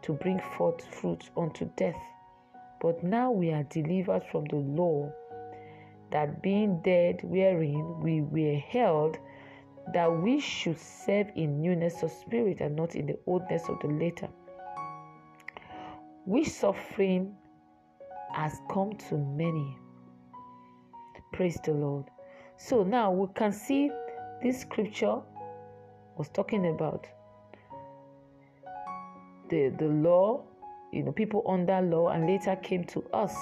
to 0.01 0.13
bring 0.13 0.39
forth 0.57 0.83
fruit 0.87 1.29
unto 1.37 1.69
death. 1.75 2.01
But 2.81 3.03
now 3.03 3.29
we 3.29 3.51
are 3.51 3.63
delivered 3.63 4.23
from 4.31 4.45
the 4.45 4.55
law 4.55 5.11
that 6.11 6.41
being 6.41 6.81
dead 6.81 7.21
wherein 7.23 7.99
we 8.01 8.21
were 8.21 8.57
held, 8.57 9.19
that 9.93 10.07
we 10.07 10.39
should 10.39 10.79
serve 10.79 11.27
in 11.35 11.61
newness 11.61 12.01
of 12.01 12.11
spirit 12.11 12.59
and 12.59 12.75
not 12.75 12.95
in 12.95 13.05
the 13.05 13.19
oldness 13.27 13.69
of 13.69 13.79
the 13.81 13.87
later. 13.87 14.29
Which 16.25 16.49
suffering 16.49 17.35
has 18.31 18.59
come 18.69 18.93
to 19.09 19.17
many. 19.17 19.77
Praise 21.33 21.59
the 21.65 21.71
Lord. 21.71 22.05
So 22.57 22.83
now 22.83 23.11
we 23.11 23.27
can 23.33 23.51
see 23.51 23.89
this 24.43 24.61
scripture 24.61 25.19
was 26.15 26.29
talking 26.29 26.67
about 26.67 27.07
the, 29.49 29.73
the 29.79 29.87
law, 29.87 30.43
you 30.91 31.01
know, 31.01 31.11
people 31.11 31.43
under 31.49 31.81
law, 31.81 32.09
and 32.09 32.27
later 32.27 32.55
came 32.57 32.83
to 32.85 33.03
us 33.13 33.35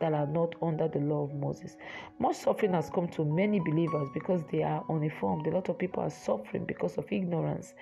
that 0.00 0.12
are 0.12 0.28
not 0.28 0.54
under 0.62 0.86
the 0.86 1.00
law 1.00 1.24
of 1.24 1.34
Moses. 1.34 1.76
Much 2.20 2.36
suffering 2.36 2.72
has 2.72 2.88
come 2.88 3.08
to 3.08 3.24
many 3.24 3.58
believers 3.58 4.08
because 4.14 4.44
they 4.52 4.62
are 4.62 4.84
uninformed. 4.88 5.46
A 5.48 5.50
lot 5.50 5.68
of 5.68 5.76
people 5.76 6.04
are 6.04 6.10
suffering 6.10 6.64
because 6.66 6.96
of 6.98 7.10
ignorance. 7.10 7.74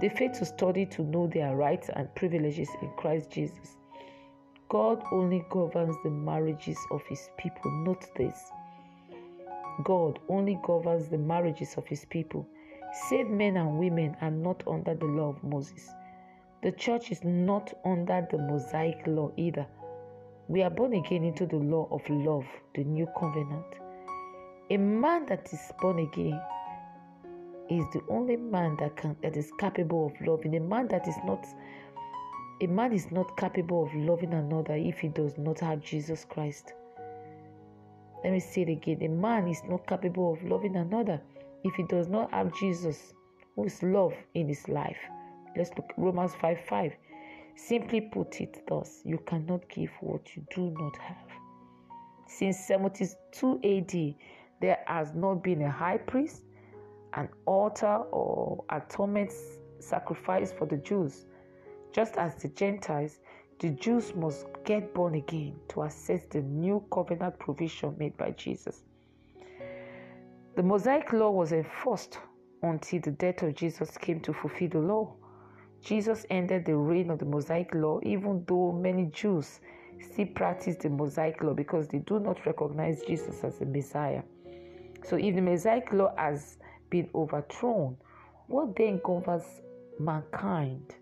They 0.00 0.08
fail 0.08 0.32
to 0.34 0.44
study 0.44 0.86
to 0.86 1.02
know 1.02 1.26
their 1.26 1.56
rights 1.56 1.90
and 1.94 2.14
privileges 2.14 2.68
in 2.82 2.90
Christ 2.96 3.32
Jesus. 3.32 3.76
God 4.68 5.02
only 5.12 5.44
governs 5.50 5.96
the 6.04 6.10
marriages 6.10 6.78
of 6.92 7.02
his 7.08 7.30
people. 7.36 7.70
Note 7.84 8.06
this. 8.16 8.52
God 9.84 10.18
only 10.28 10.58
governs 10.62 11.08
the 11.08 11.18
marriages 11.18 11.74
of 11.76 11.86
his 11.86 12.04
people. 12.06 12.46
Saved 13.08 13.30
men 13.30 13.56
and 13.56 13.78
women 13.78 14.16
are 14.20 14.30
not 14.30 14.62
under 14.66 14.94
the 14.94 15.06
law 15.06 15.28
of 15.28 15.42
Moses. 15.44 15.90
The 16.62 16.72
church 16.72 17.10
is 17.10 17.22
not 17.24 17.72
under 17.84 18.26
the 18.30 18.38
Mosaic 18.38 19.06
law 19.06 19.30
either. 19.36 19.66
We 20.48 20.62
are 20.62 20.70
born 20.70 20.94
again 20.94 21.24
into 21.24 21.46
the 21.46 21.56
law 21.56 21.88
of 21.90 22.08
love, 22.08 22.46
the 22.74 22.84
new 22.84 23.06
covenant. 23.18 23.66
A 24.70 24.76
man 24.76 25.26
that 25.26 25.52
is 25.52 25.72
born 25.80 25.98
again 25.98 26.40
is 27.68 27.84
the 27.92 28.02
only 28.08 28.36
man 28.36 28.76
that 28.80 28.96
can 28.96 29.16
that 29.22 29.36
is 29.36 29.50
capable 29.58 30.06
of 30.06 30.26
loving. 30.26 30.56
A 30.56 30.60
man 30.60 30.88
that 30.88 31.06
is 31.06 31.16
not 31.24 31.44
a 32.62 32.66
man 32.66 32.92
is 32.92 33.10
not 33.10 33.36
capable 33.36 33.84
of 33.84 33.94
loving 33.94 34.32
another 34.32 34.74
if 34.74 34.98
he 34.98 35.08
does 35.08 35.36
not 35.36 35.60
have 35.60 35.80
Jesus 35.80 36.24
Christ. 36.24 36.72
Let 38.22 38.32
me 38.32 38.40
say 38.40 38.62
it 38.62 38.70
again. 38.70 39.02
A 39.02 39.08
man 39.08 39.48
is 39.48 39.62
not 39.68 39.86
capable 39.86 40.32
of 40.32 40.42
loving 40.44 40.76
another 40.76 41.20
if 41.64 41.74
he 41.74 41.84
does 41.84 42.08
not 42.08 42.30
have 42.32 42.54
Jesus, 42.54 43.12
who 43.54 43.64
is 43.64 43.82
love 43.82 44.14
in 44.34 44.48
his 44.48 44.68
life. 44.68 44.98
Let's 45.56 45.70
look 45.76 45.92
Romans 45.96 46.34
5 46.40 46.58
5. 46.68 46.92
Simply 47.56 48.00
put 48.00 48.40
it 48.40 48.62
thus 48.68 49.00
you 49.04 49.18
cannot 49.26 49.68
give 49.68 49.90
what 50.00 50.36
you 50.36 50.44
do 50.54 50.74
not 50.78 50.96
have. 50.98 51.28
Since 52.26 52.66
72 52.66 53.60
AD, 53.64 54.14
there 54.60 54.78
has 54.86 55.14
not 55.14 55.42
been 55.42 55.62
a 55.62 55.70
high 55.70 55.98
priest, 55.98 56.42
an 57.14 57.28
altar, 57.46 57.96
or 58.10 58.64
atonement 58.70 59.32
sacrifice 59.78 60.52
for 60.52 60.66
the 60.66 60.76
Jews 60.78 61.26
just 61.96 62.18
as 62.18 62.34
the 62.42 62.48
Gentiles, 62.48 63.20
the 63.58 63.70
Jews 63.70 64.14
must 64.14 64.46
get 64.64 64.92
born 64.92 65.14
again 65.14 65.54
to 65.68 65.82
access 65.82 66.24
the 66.26 66.42
new 66.42 66.84
covenant 66.92 67.38
provision 67.38 67.94
made 67.98 68.16
by 68.16 68.32
Jesus. 68.32 68.82
The 70.56 70.62
Mosaic 70.62 71.12
law 71.12 71.30
was 71.30 71.52
enforced 71.52 72.18
until 72.62 73.00
the 73.00 73.12
death 73.12 73.42
of 73.42 73.54
Jesus 73.54 73.96
came 73.96 74.20
to 74.20 74.32
fulfill 74.32 74.68
the 74.68 74.78
law. 74.78 75.14
Jesus 75.82 76.26
ended 76.30 76.66
the 76.66 76.76
reign 76.76 77.10
of 77.10 77.18
the 77.18 77.24
Mosaic 77.24 77.74
law, 77.74 78.00
even 78.02 78.44
though 78.46 78.72
many 78.72 79.06
Jews 79.06 79.60
still 80.00 80.26
practice 80.34 80.76
the 80.76 80.90
Mosaic 80.90 81.42
law 81.42 81.54
because 81.54 81.88
they 81.88 81.98
do 81.98 82.20
not 82.20 82.44
recognize 82.44 83.02
Jesus 83.02 83.42
as 83.44 83.58
the 83.58 83.66
Messiah. 83.66 84.22
So, 85.04 85.16
if 85.16 85.34
the 85.34 85.40
Mosaic 85.40 85.92
law 85.92 86.14
has 86.16 86.58
been 86.90 87.08
overthrown, 87.14 87.96
what 88.48 88.76
then 88.76 89.00
governs 89.04 89.62
mankind? 89.98 90.94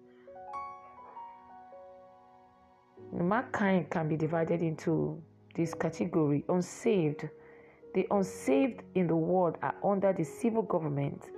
Mankind 3.23 3.91
can 3.91 4.09
be 4.09 4.17
divided 4.17 4.63
into 4.63 5.23
this 5.55 5.73
category 5.75 6.45
unsaved. 6.49 7.29
The 7.95 8.07
unsaved 8.11 8.83
in 8.95 9.07
the 9.07 9.17
world 9.17 9.57
are 9.63 9.75
under 9.85 10.13
the 10.13 10.25
civil 10.25 10.63
government, 10.63 11.31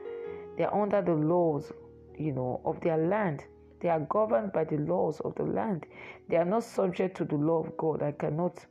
they 0.56 0.64
are 0.64 0.82
under 0.82 1.02
the 1.02 1.12
laws, 1.12 1.70
you 2.18 2.32
know, 2.32 2.62
of 2.64 2.80
their 2.80 2.96
land. 2.96 3.44
They 3.80 3.90
are 3.90 4.00
governed 4.00 4.52
by 4.52 4.64
the 4.64 4.78
laws 4.78 5.20
of 5.20 5.34
the 5.34 5.42
land. 5.42 5.84
They 6.30 6.36
are 6.36 6.46
not 6.46 6.64
subject 6.64 7.16
to 7.18 7.26
the 7.26 7.36
law 7.36 7.62
of 7.62 7.76
God. 7.76 8.02
I 8.02 8.12
cannot 8.12 8.64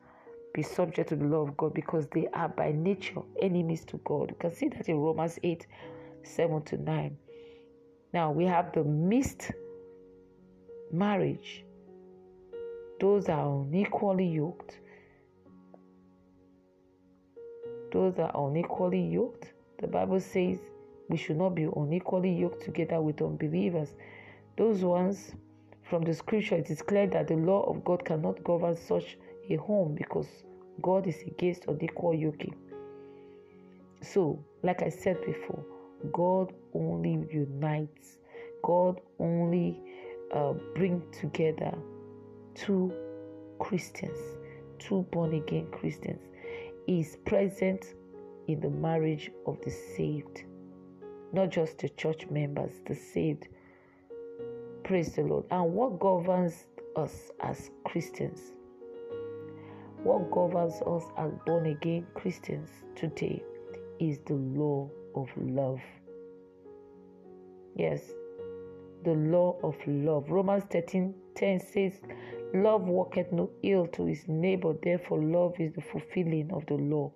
be 0.56 0.64
subject 0.64 1.10
to 1.10 1.16
the 1.16 1.26
law 1.26 1.42
of 1.42 1.56
God 1.58 1.76
because 1.76 2.08
they 2.08 2.28
are 2.34 2.50
by 2.50 2.72
nature 2.72 3.22
enemies 3.40 3.86
to 3.86 3.98
God. 3.98 4.32
You 4.32 4.38
can 4.40 4.52
see 4.52 4.70
that 4.70 4.90
in 4.90 4.98
Romans 4.98 5.38
8 5.44 5.68
7 6.24 6.64
to 6.64 6.78
9. 6.78 7.18
Now 8.14 8.32
we 8.32 8.46
have 8.46 8.74
the 8.74 8.84
mixed 8.84 9.52
marriage 10.92 11.66
those 13.00 13.28
are 13.30 13.62
unequally 13.62 14.28
yoked. 14.28 14.80
Those 17.92 18.18
are 18.20 18.32
unequally 18.34 19.02
yoked. 19.02 19.54
The 19.80 19.88
Bible 19.88 20.20
says 20.20 20.60
we 21.10 21.18
should 21.18 21.38
not 21.38 21.56
be 21.56 21.64
unequally 21.64 22.34
yoked 22.34 22.64
together 22.64 23.02
with 23.02 23.22
unbelievers. 23.22 23.90
Those 24.58 24.84
ones 24.84 25.34
from 25.84 26.04
the 26.04 26.14
scripture, 26.14 26.56
it 26.56 26.70
is 26.70 26.82
clear 26.82 27.08
that 27.08 27.28
the 27.28 27.36
law 27.36 27.64
of 27.64 27.84
God 27.84 28.06
cannot 28.06 28.44
govern 28.44 28.76
such 28.76 29.18
a 29.50 29.56
home 29.58 29.94
because 29.96 30.28
God 30.82 31.06
is 31.06 31.22
against 31.28 31.66
unequal 31.68 32.16
yoking. 32.16 32.56
So, 34.02 34.44
like 34.64 34.82
I 34.82 34.90
said 34.90 35.18
before, 35.26 35.64
God 36.12 36.54
only 36.74 37.28
unites, 37.32 38.18
God 38.64 39.02
only 39.20 39.80
uh, 40.34 40.54
bring 40.76 41.02
together 41.12 41.74
two 42.56 42.94
Christians, 43.60 44.18
two 44.80 45.06
born 45.12 45.34
again 45.34 45.68
Christians, 45.72 46.22
is 46.88 47.18
present 47.26 47.94
in 48.48 48.60
the 48.60 48.70
marriage 48.70 49.32
of 49.46 49.60
the 49.64 49.72
saved, 49.72 50.44
not 51.34 51.50
just 51.50 51.80
the 51.80 51.90
church 51.90 52.28
members, 52.30 52.72
the 52.86 52.96
saved. 52.96 53.48
Praise 54.84 55.14
the 55.16 55.24
Lord. 55.24 55.46
And 55.52 55.74
what 55.74 56.00
governs 56.00 56.66
us 56.96 57.32
as 57.42 57.72
Christians? 57.84 58.40
What 60.04 60.30
governs 60.32 60.82
us 60.86 61.04
as 61.18 61.32
born 61.46 61.66
again 61.66 62.06
Christians 62.14 62.70
today 62.96 63.44
is 64.00 64.20
the 64.26 64.36
law 64.36 64.90
of 65.16 65.30
love. 65.38 65.82
Yes, 67.76 68.12
the 69.04 69.14
law 69.14 69.58
of 69.64 69.76
love. 69.88 70.30
Romans 70.30 70.64
13 70.70 71.14
10 71.36 71.60
says, 71.60 71.94
Love 72.56 72.88
worketh 72.88 73.34
no 73.34 73.50
ill 73.64 73.86
to 73.88 74.06
his 74.06 74.30
neighbor, 74.30 74.74
therefore, 74.82 75.22
love 75.22 75.60
is 75.60 75.74
the 75.74 75.82
fulfilling 75.82 76.50
of 76.54 76.66
the 76.68 76.76
law. 76.76 77.12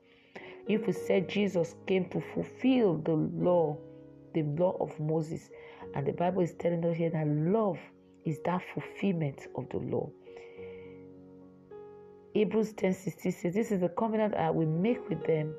If 0.67 0.85
we 0.85 0.91
said 0.91 1.29
Jesus 1.29 1.75
came 1.87 2.09
to 2.09 2.19
fulfill 2.19 2.97
the 2.97 3.13
law, 3.13 3.77
the 4.33 4.43
law 4.43 4.75
of 4.81 4.99
Moses, 4.99 5.49
and 5.95 6.05
the 6.05 6.11
Bible 6.11 6.41
is 6.41 6.53
telling 6.55 6.83
us 6.83 6.97
here 6.97 7.09
that 7.11 7.25
love 7.25 7.79
is 8.25 8.39
that 8.43 8.61
fulfillment 8.73 9.47
of 9.55 9.69
the 9.69 9.77
law. 9.77 10.09
Hebrews 12.33 12.73
10 12.73 12.93
16 12.93 13.31
says, 13.31 13.53
This 13.53 13.71
is 13.71 13.79
the 13.79 13.89
covenant 13.89 14.35
I 14.35 14.49
will 14.49 14.67
make 14.67 15.07
with 15.07 15.25
them 15.25 15.55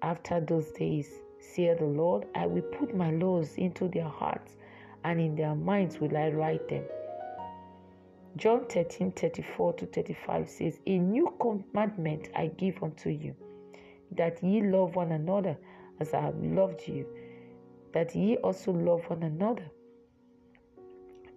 after 0.00 0.40
those 0.40 0.70
days, 0.70 1.10
saith 1.40 1.80
the 1.80 1.86
Lord. 1.86 2.26
I 2.36 2.46
will 2.46 2.62
put 2.62 2.96
my 2.96 3.10
laws 3.10 3.56
into 3.56 3.88
their 3.88 4.08
hearts, 4.08 4.56
and 5.02 5.20
in 5.20 5.34
their 5.34 5.56
minds 5.56 5.98
will 5.98 6.16
I 6.16 6.28
write 6.28 6.68
them. 6.68 6.84
John 8.38 8.66
13 8.66 9.10
34 9.10 9.72
to 9.72 9.86
35 9.86 10.48
says, 10.48 10.78
A 10.86 10.96
new 10.96 11.34
commandment 11.40 12.28
I 12.36 12.46
give 12.46 12.80
unto 12.84 13.10
you, 13.10 13.34
that 14.12 14.40
ye 14.44 14.62
love 14.62 14.94
one 14.94 15.10
another 15.10 15.58
as 15.98 16.14
I 16.14 16.20
have 16.20 16.36
loved 16.36 16.86
you, 16.86 17.04
that 17.92 18.14
ye 18.14 18.36
also 18.36 18.70
love 18.70 19.02
one 19.08 19.24
another. 19.24 19.68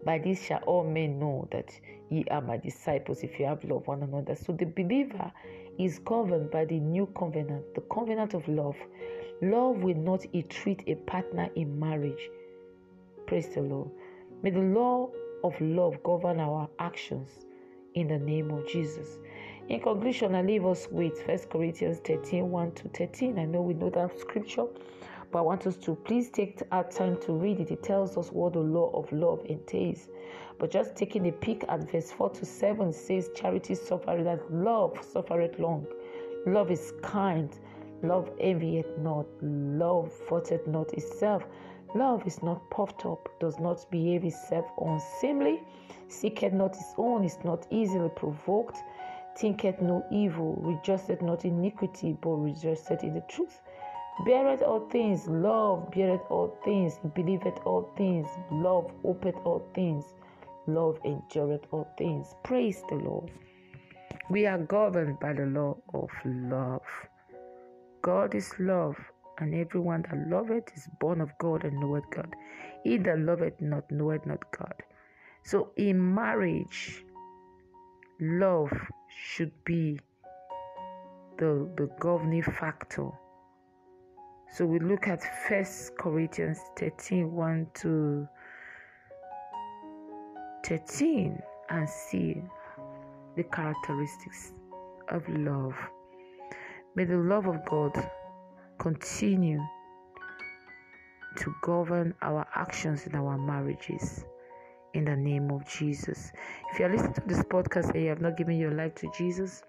By 0.05 0.19
this 0.19 0.43
shall 0.43 0.61
all 0.67 0.83
men 0.83 1.17
know 1.17 1.47
that 1.51 1.71
ye 2.11 2.23
are 2.29 2.41
my 2.41 2.57
disciples 2.57 3.23
if 3.23 3.39
you 3.39 3.47
have 3.47 3.63
love 3.63 3.87
one 3.87 4.03
another. 4.03 4.35
So 4.35 4.53
the 4.53 4.65
believer 4.65 5.31
is 5.79 5.97
governed 5.97 6.51
by 6.51 6.65
the 6.65 6.79
new 6.79 7.07
covenant, 7.17 7.73
the 7.73 7.81
covenant 7.81 8.35
of 8.35 8.47
love. 8.47 8.77
Love 9.41 9.77
will 9.77 9.95
not 9.95 10.23
treat 10.49 10.83
a 10.85 10.93
partner 10.93 11.49
in 11.55 11.79
marriage. 11.79 12.29
Praise 13.25 13.49
the 13.49 13.61
Lord. 13.61 13.89
May 14.43 14.51
the 14.51 14.59
law 14.59 15.09
of 15.43 15.59
love 15.61 16.01
govern 16.03 16.39
our 16.39 16.69
actions 16.79 17.45
in 17.95 18.07
the 18.07 18.17
name 18.17 18.51
of 18.51 18.67
Jesus. 18.67 19.19
In 19.69 19.79
conclusion, 19.79 20.35
I 20.35 20.41
leave 20.41 20.65
us 20.65 20.87
with 20.91 21.25
1 21.27 21.37
Corinthians 21.49 21.99
13 21.99 22.49
1 22.49 22.71
to 22.73 22.89
13. 22.89 23.39
I 23.39 23.45
know 23.45 23.61
we 23.61 23.73
know 23.73 23.89
that 23.89 24.19
scripture, 24.19 24.65
but 25.31 25.39
I 25.39 25.41
want 25.41 25.67
us 25.67 25.77
to 25.77 25.95
please 25.95 26.29
take 26.29 26.61
our 26.71 26.83
time 26.89 27.17
to 27.21 27.33
read 27.33 27.59
it. 27.59 27.71
It 27.71 27.83
tells 27.83 28.17
us 28.17 28.29
what 28.31 28.53
the 28.53 28.59
law 28.59 28.91
of 28.93 29.11
love 29.11 29.45
entails. 29.45 30.09
But 30.59 30.71
just 30.71 30.95
taking 30.95 31.27
a 31.27 31.31
peek 31.31 31.63
at 31.69 31.89
verse 31.89 32.11
4 32.11 32.29
to 32.31 32.45
7 32.45 32.91
says, 32.91 33.29
Charity 33.35 33.75
suffereth 33.75 34.25
that 34.25 34.53
love 34.53 34.97
suffereth 35.03 35.57
long. 35.57 35.87
Love 36.45 36.71
is 36.71 36.93
kind. 37.01 37.49
Love 38.03 38.31
envieth 38.39 38.97
not. 38.97 39.25
Love 39.41 40.11
faulteth 40.11 40.67
not 40.67 40.91
itself. 40.93 41.43
Love 41.93 42.25
is 42.25 42.41
not 42.41 42.69
puffed 42.69 43.05
up, 43.05 43.27
does 43.39 43.59
not 43.59 43.85
behave 43.91 44.23
itself 44.23 44.65
unseemly, 44.79 45.61
seeketh 46.07 46.53
not 46.53 46.73
his 46.73 46.93
own, 46.97 47.25
is 47.25 47.37
not 47.43 47.67
easily 47.69 48.09
provoked, 48.09 48.77
thinketh 49.37 49.81
no 49.81 50.01
evil, 50.09 50.55
rejoiceth 50.61 51.21
not 51.21 51.43
iniquity, 51.43 52.17
but 52.21 52.29
rejoiceth 52.29 53.03
in 53.03 53.13
the 53.13 53.21
truth. 53.21 53.59
Beareth 54.25 54.61
all 54.61 54.87
things, 54.89 55.27
love 55.27 55.91
beareth 55.91 56.21
all 56.29 56.55
things, 56.63 56.97
believeth 57.13 57.59
all 57.65 57.91
things, 57.97 58.27
love 58.51 58.89
hopeth 59.01 59.35
all 59.43 59.67
things, 59.73 60.05
love 60.67 60.97
endureth 61.03 61.65
all 61.71 61.89
things. 61.97 62.35
Praise 62.43 62.83
the 62.87 62.95
Lord. 62.95 63.31
We 64.29 64.45
are 64.45 64.59
governed 64.59 65.19
by 65.19 65.33
the 65.33 65.45
law 65.45 65.75
of 65.93 66.09
love. 66.23 66.83
God 68.01 68.33
is 68.33 68.53
love 68.59 68.95
and 69.41 69.55
everyone 69.55 70.03
that 70.03 70.29
loveth 70.29 70.71
is 70.75 70.87
born 70.99 71.19
of 71.19 71.31
God 71.39 71.63
and 71.65 71.79
knoweth 71.79 72.03
God. 72.11 72.33
He 72.83 72.97
that 72.99 73.19
loveth 73.19 73.59
not 73.59 73.89
knoweth 73.91 74.25
not 74.25 74.39
God. 74.57 74.75
So 75.43 75.71
in 75.75 76.13
marriage, 76.13 77.03
love 78.19 78.71
should 79.09 79.51
be 79.65 79.99
the, 81.39 81.67
the 81.75 81.89
governing 81.99 82.43
factor. 82.43 83.09
So 84.53 84.65
we 84.65 84.79
look 84.79 85.07
at 85.07 85.23
First 85.47 85.97
Corinthians 85.97 86.59
13 86.77 87.31
1 87.31 87.67
to 87.81 88.27
13 90.63 91.41
and 91.69 91.89
see 91.89 92.43
the 93.35 93.43
characteristics 93.43 94.53
of 95.09 95.27
love. 95.29 95.73
May 96.95 97.05
the 97.05 97.17
love 97.17 97.47
of 97.47 97.65
God 97.65 97.97
continue 98.81 99.61
to 101.37 101.55
govern 101.61 102.15
our 102.23 102.45
actions 102.55 103.05
in 103.05 103.13
our 103.15 103.37
marriages 103.37 104.25
in 104.95 105.05
the 105.05 105.15
name 105.15 105.51
of 105.51 105.65
Jesus. 105.67 106.31
If 106.71 106.79
you 106.79 106.85
are 106.85 106.91
listening 106.91 107.13
to 107.13 107.21
this 107.27 107.43
podcast 107.43 107.93
and 107.93 108.03
you 108.03 108.09
have 108.09 108.21
not 108.21 108.37
given 108.37 108.57
your 108.57 108.71
life 108.71 108.95
to 108.95 109.11
Jesus, 109.15 109.61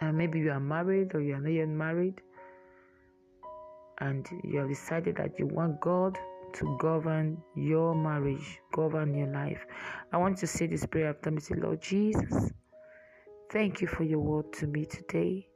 and 0.00 0.18
maybe 0.18 0.40
you 0.40 0.50
are 0.50 0.60
married 0.60 1.14
or 1.14 1.20
you 1.20 1.34
are 1.34 1.40
not 1.40 1.52
yet 1.52 1.68
married, 1.68 2.20
and 4.00 4.26
you 4.44 4.58
have 4.58 4.68
decided 4.68 5.16
that 5.16 5.38
you 5.38 5.46
want 5.46 5.80
God 5.80 6.18
to 6.54 6.76
govern 6.80 7.38
your 7.54 7.94
marriage, 7.94 8.60
govern 8.72 9.14
your 9.14 9.28
life. 9.28 9.64
I 10.12 10.18
want 10.18 10.38
to 10.38 10.46
say 10.46 10.66
this 10.66 10.84
prayer 10.84 11.10
after 11.10 11.30
me. 11.30 11.40
Say, 11.40 11.54
Lord 11.54 11.80
Jesus, 11.80 12.50
thank 13.50 13.80
you 13.80 13.86
for 13.86 14.04
your 14.04 14.20
word 14.20 14.52
to 14.54 14.66
me 14.66 14.84
today. 14.84 15.47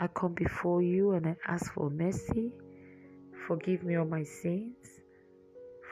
I 0.00 0.08
come 0.08 0.34
before 0.34 0.82
you 0.82 1.12
and 1.12 1.26
I 1.26 1.36
ask 1.46 1.72
for 1.72 1.88
mercy. 1.88 2.52
Forgive 3.46 3.84
me 3.84 3.96
all 3.96 4.06
my 4.06 4.24
sins. 4.24 4.74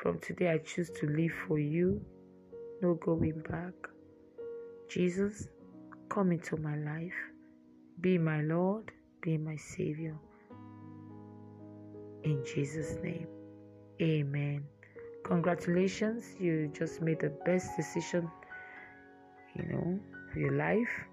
From 0.02 0.18
today, 0.18 0.50
I 0.50 0.58
choose 0.58 0.90
to 1.00 1.06
live 1.06 1.32
for 1.46 1.58
you, 1.58 2.04
no 2.80 2.94
going 2.94 3.40
back. 3.48 3.74
Jesus, 4.88 5.46
come 6.08 6.32
into 6.32 6.56
my 6.56 6.76
life. 6.76 7.14
Be 8.00 8.18
my 8.18 8.40
Lord, 8.42 8.90
be 9.20 9.38
my 9.38 9.56
Savior. 9.56 10.16
In 12.24 12.44
Jesus' 12.44 12.96
name, 13.02 13.28
Amen. 14.00 14.64
Congratulations, 15.24 16.24
you 16.40 16.68
just 16.76 17.00
made 17.00 17.20
the 17.20 17.30
best 17.46 17.76
decision, 17.76 18.28
you 19.54 19.64
know, 19.64 20.00
for 20.32 20.40
your 20.40 20.52
life. 20.52 21.06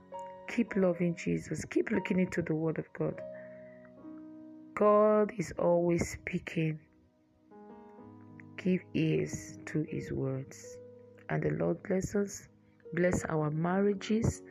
Keep 0.49 0.75
loving 0.75 1.15
Jesus, 1.15 1.63
keep 1.65 1.91
looking 1.91 2.19
into 2.19 2.41
the 2.41 2.53
Word 2.53 2.77
of 2.77 2.91
God. 2.97 3.15
God 4.75 5.31
is 5.37 5.53
always 5.57 6.11
speaking 6.11 6.79
give 8.63 8.81
ears 8.93 9.57
to 9.65 9.83
his 9.83 10.11
words. 10.11 10.77
And 11.29 11.43
the 11.43 11.51
Lord 11.51 11.81
bless 11.83 12.15
us, 12.15 12.47
bless 12.93 13.23
our 13.25 13.49
marriages 13.51 14.41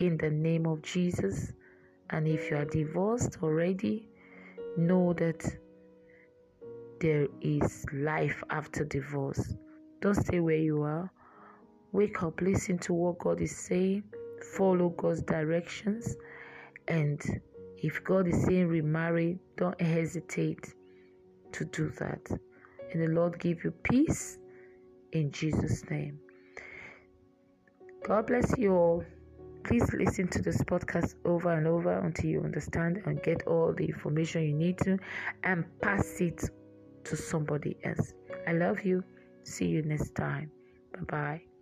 in 0.00 0.16
the 0.16 0.30
name 0.30 0.66
of 0.66 0.82
Jesus. 0.82 1.52
And 2.10 2.26
if 2.26 2.50
you 2.50 2.56
are 2.56 2.64
divorced 2.64 3.38
already, 3.42 4.08
know 4.76 5.12
that 5.14 5.44
there 7.00 7.26
is 7.40 7.84
life 7.92 8.42
after 8.50 8.84
divorce. 8.84 9.54
Don't 10.00 10.14
stay 10.14 10.40
where 10.40 10.56
you 10.56 10.82
are. 10.82 11.10
Wake 11.92 12.22
up, 12.22 12.40
listen 12.40 12.78
to 12.78 12.92
what 12.92 13.18
God 13.18 13.40
is 13.40 13.56
saying, 13.56 14.04
follow 14.56 14.90
God's 14.90 15.22
directions. 15.22 16.16
And 16.88 17.20
if 17.78 18.02
God 18.04 18.28
is 18.28 18.44
saying 18.44 18.68
remarry, 18.68 19.38
don't 19.56 19.80
hesitate 19.80 20.74
to 21.52 21.64
do 21.66 21.90
that. 21.98 22.20
And 22.92 23.02
the 23.02 23.08
Lord 23.08 23.38
give 23.38 23.64
you 23.64 23.70
peace 23.70 24.38
in 25.12 25.30
Jesus' 25.30 25.88
name. 25.90 26.18
God 28.06 28.26
bless 28.26 28.56
you 28.58 28.74
all. 28.74 29.04
Please 29.64 29.90
listen 29.94 30.28
to 30.28 30.42
this 30.42 30.60
podcast 30.62 31.14
over 31.24 31.50
and 31.50 31.66
over 31.66 31.98
until 32.00 32.28
you 32.28 32.42
understand 32.42 33.00
and 33.06 33.22
get 33.22 33.46
all 33.46 33.72
the 33.72 33.86
information 33.86 34.42
you 34.42 34.52
need 34.52 34.76
to 34.78 34.98
and 35.42 35.64
pass 35.80 36.20
it 36.20 36.50
to 37.04 37.16
somebody 37.16 37.76
else. 37.82 38.12
I 38.46 38.52
love 38.52 38.84
you. 38.84 39.02
See 39.42 39.66
you 39.66 39.82
next 39.82 40.14
time. 40.14 40.50
Bye 40.92 41.04
bye. 41.08 41.53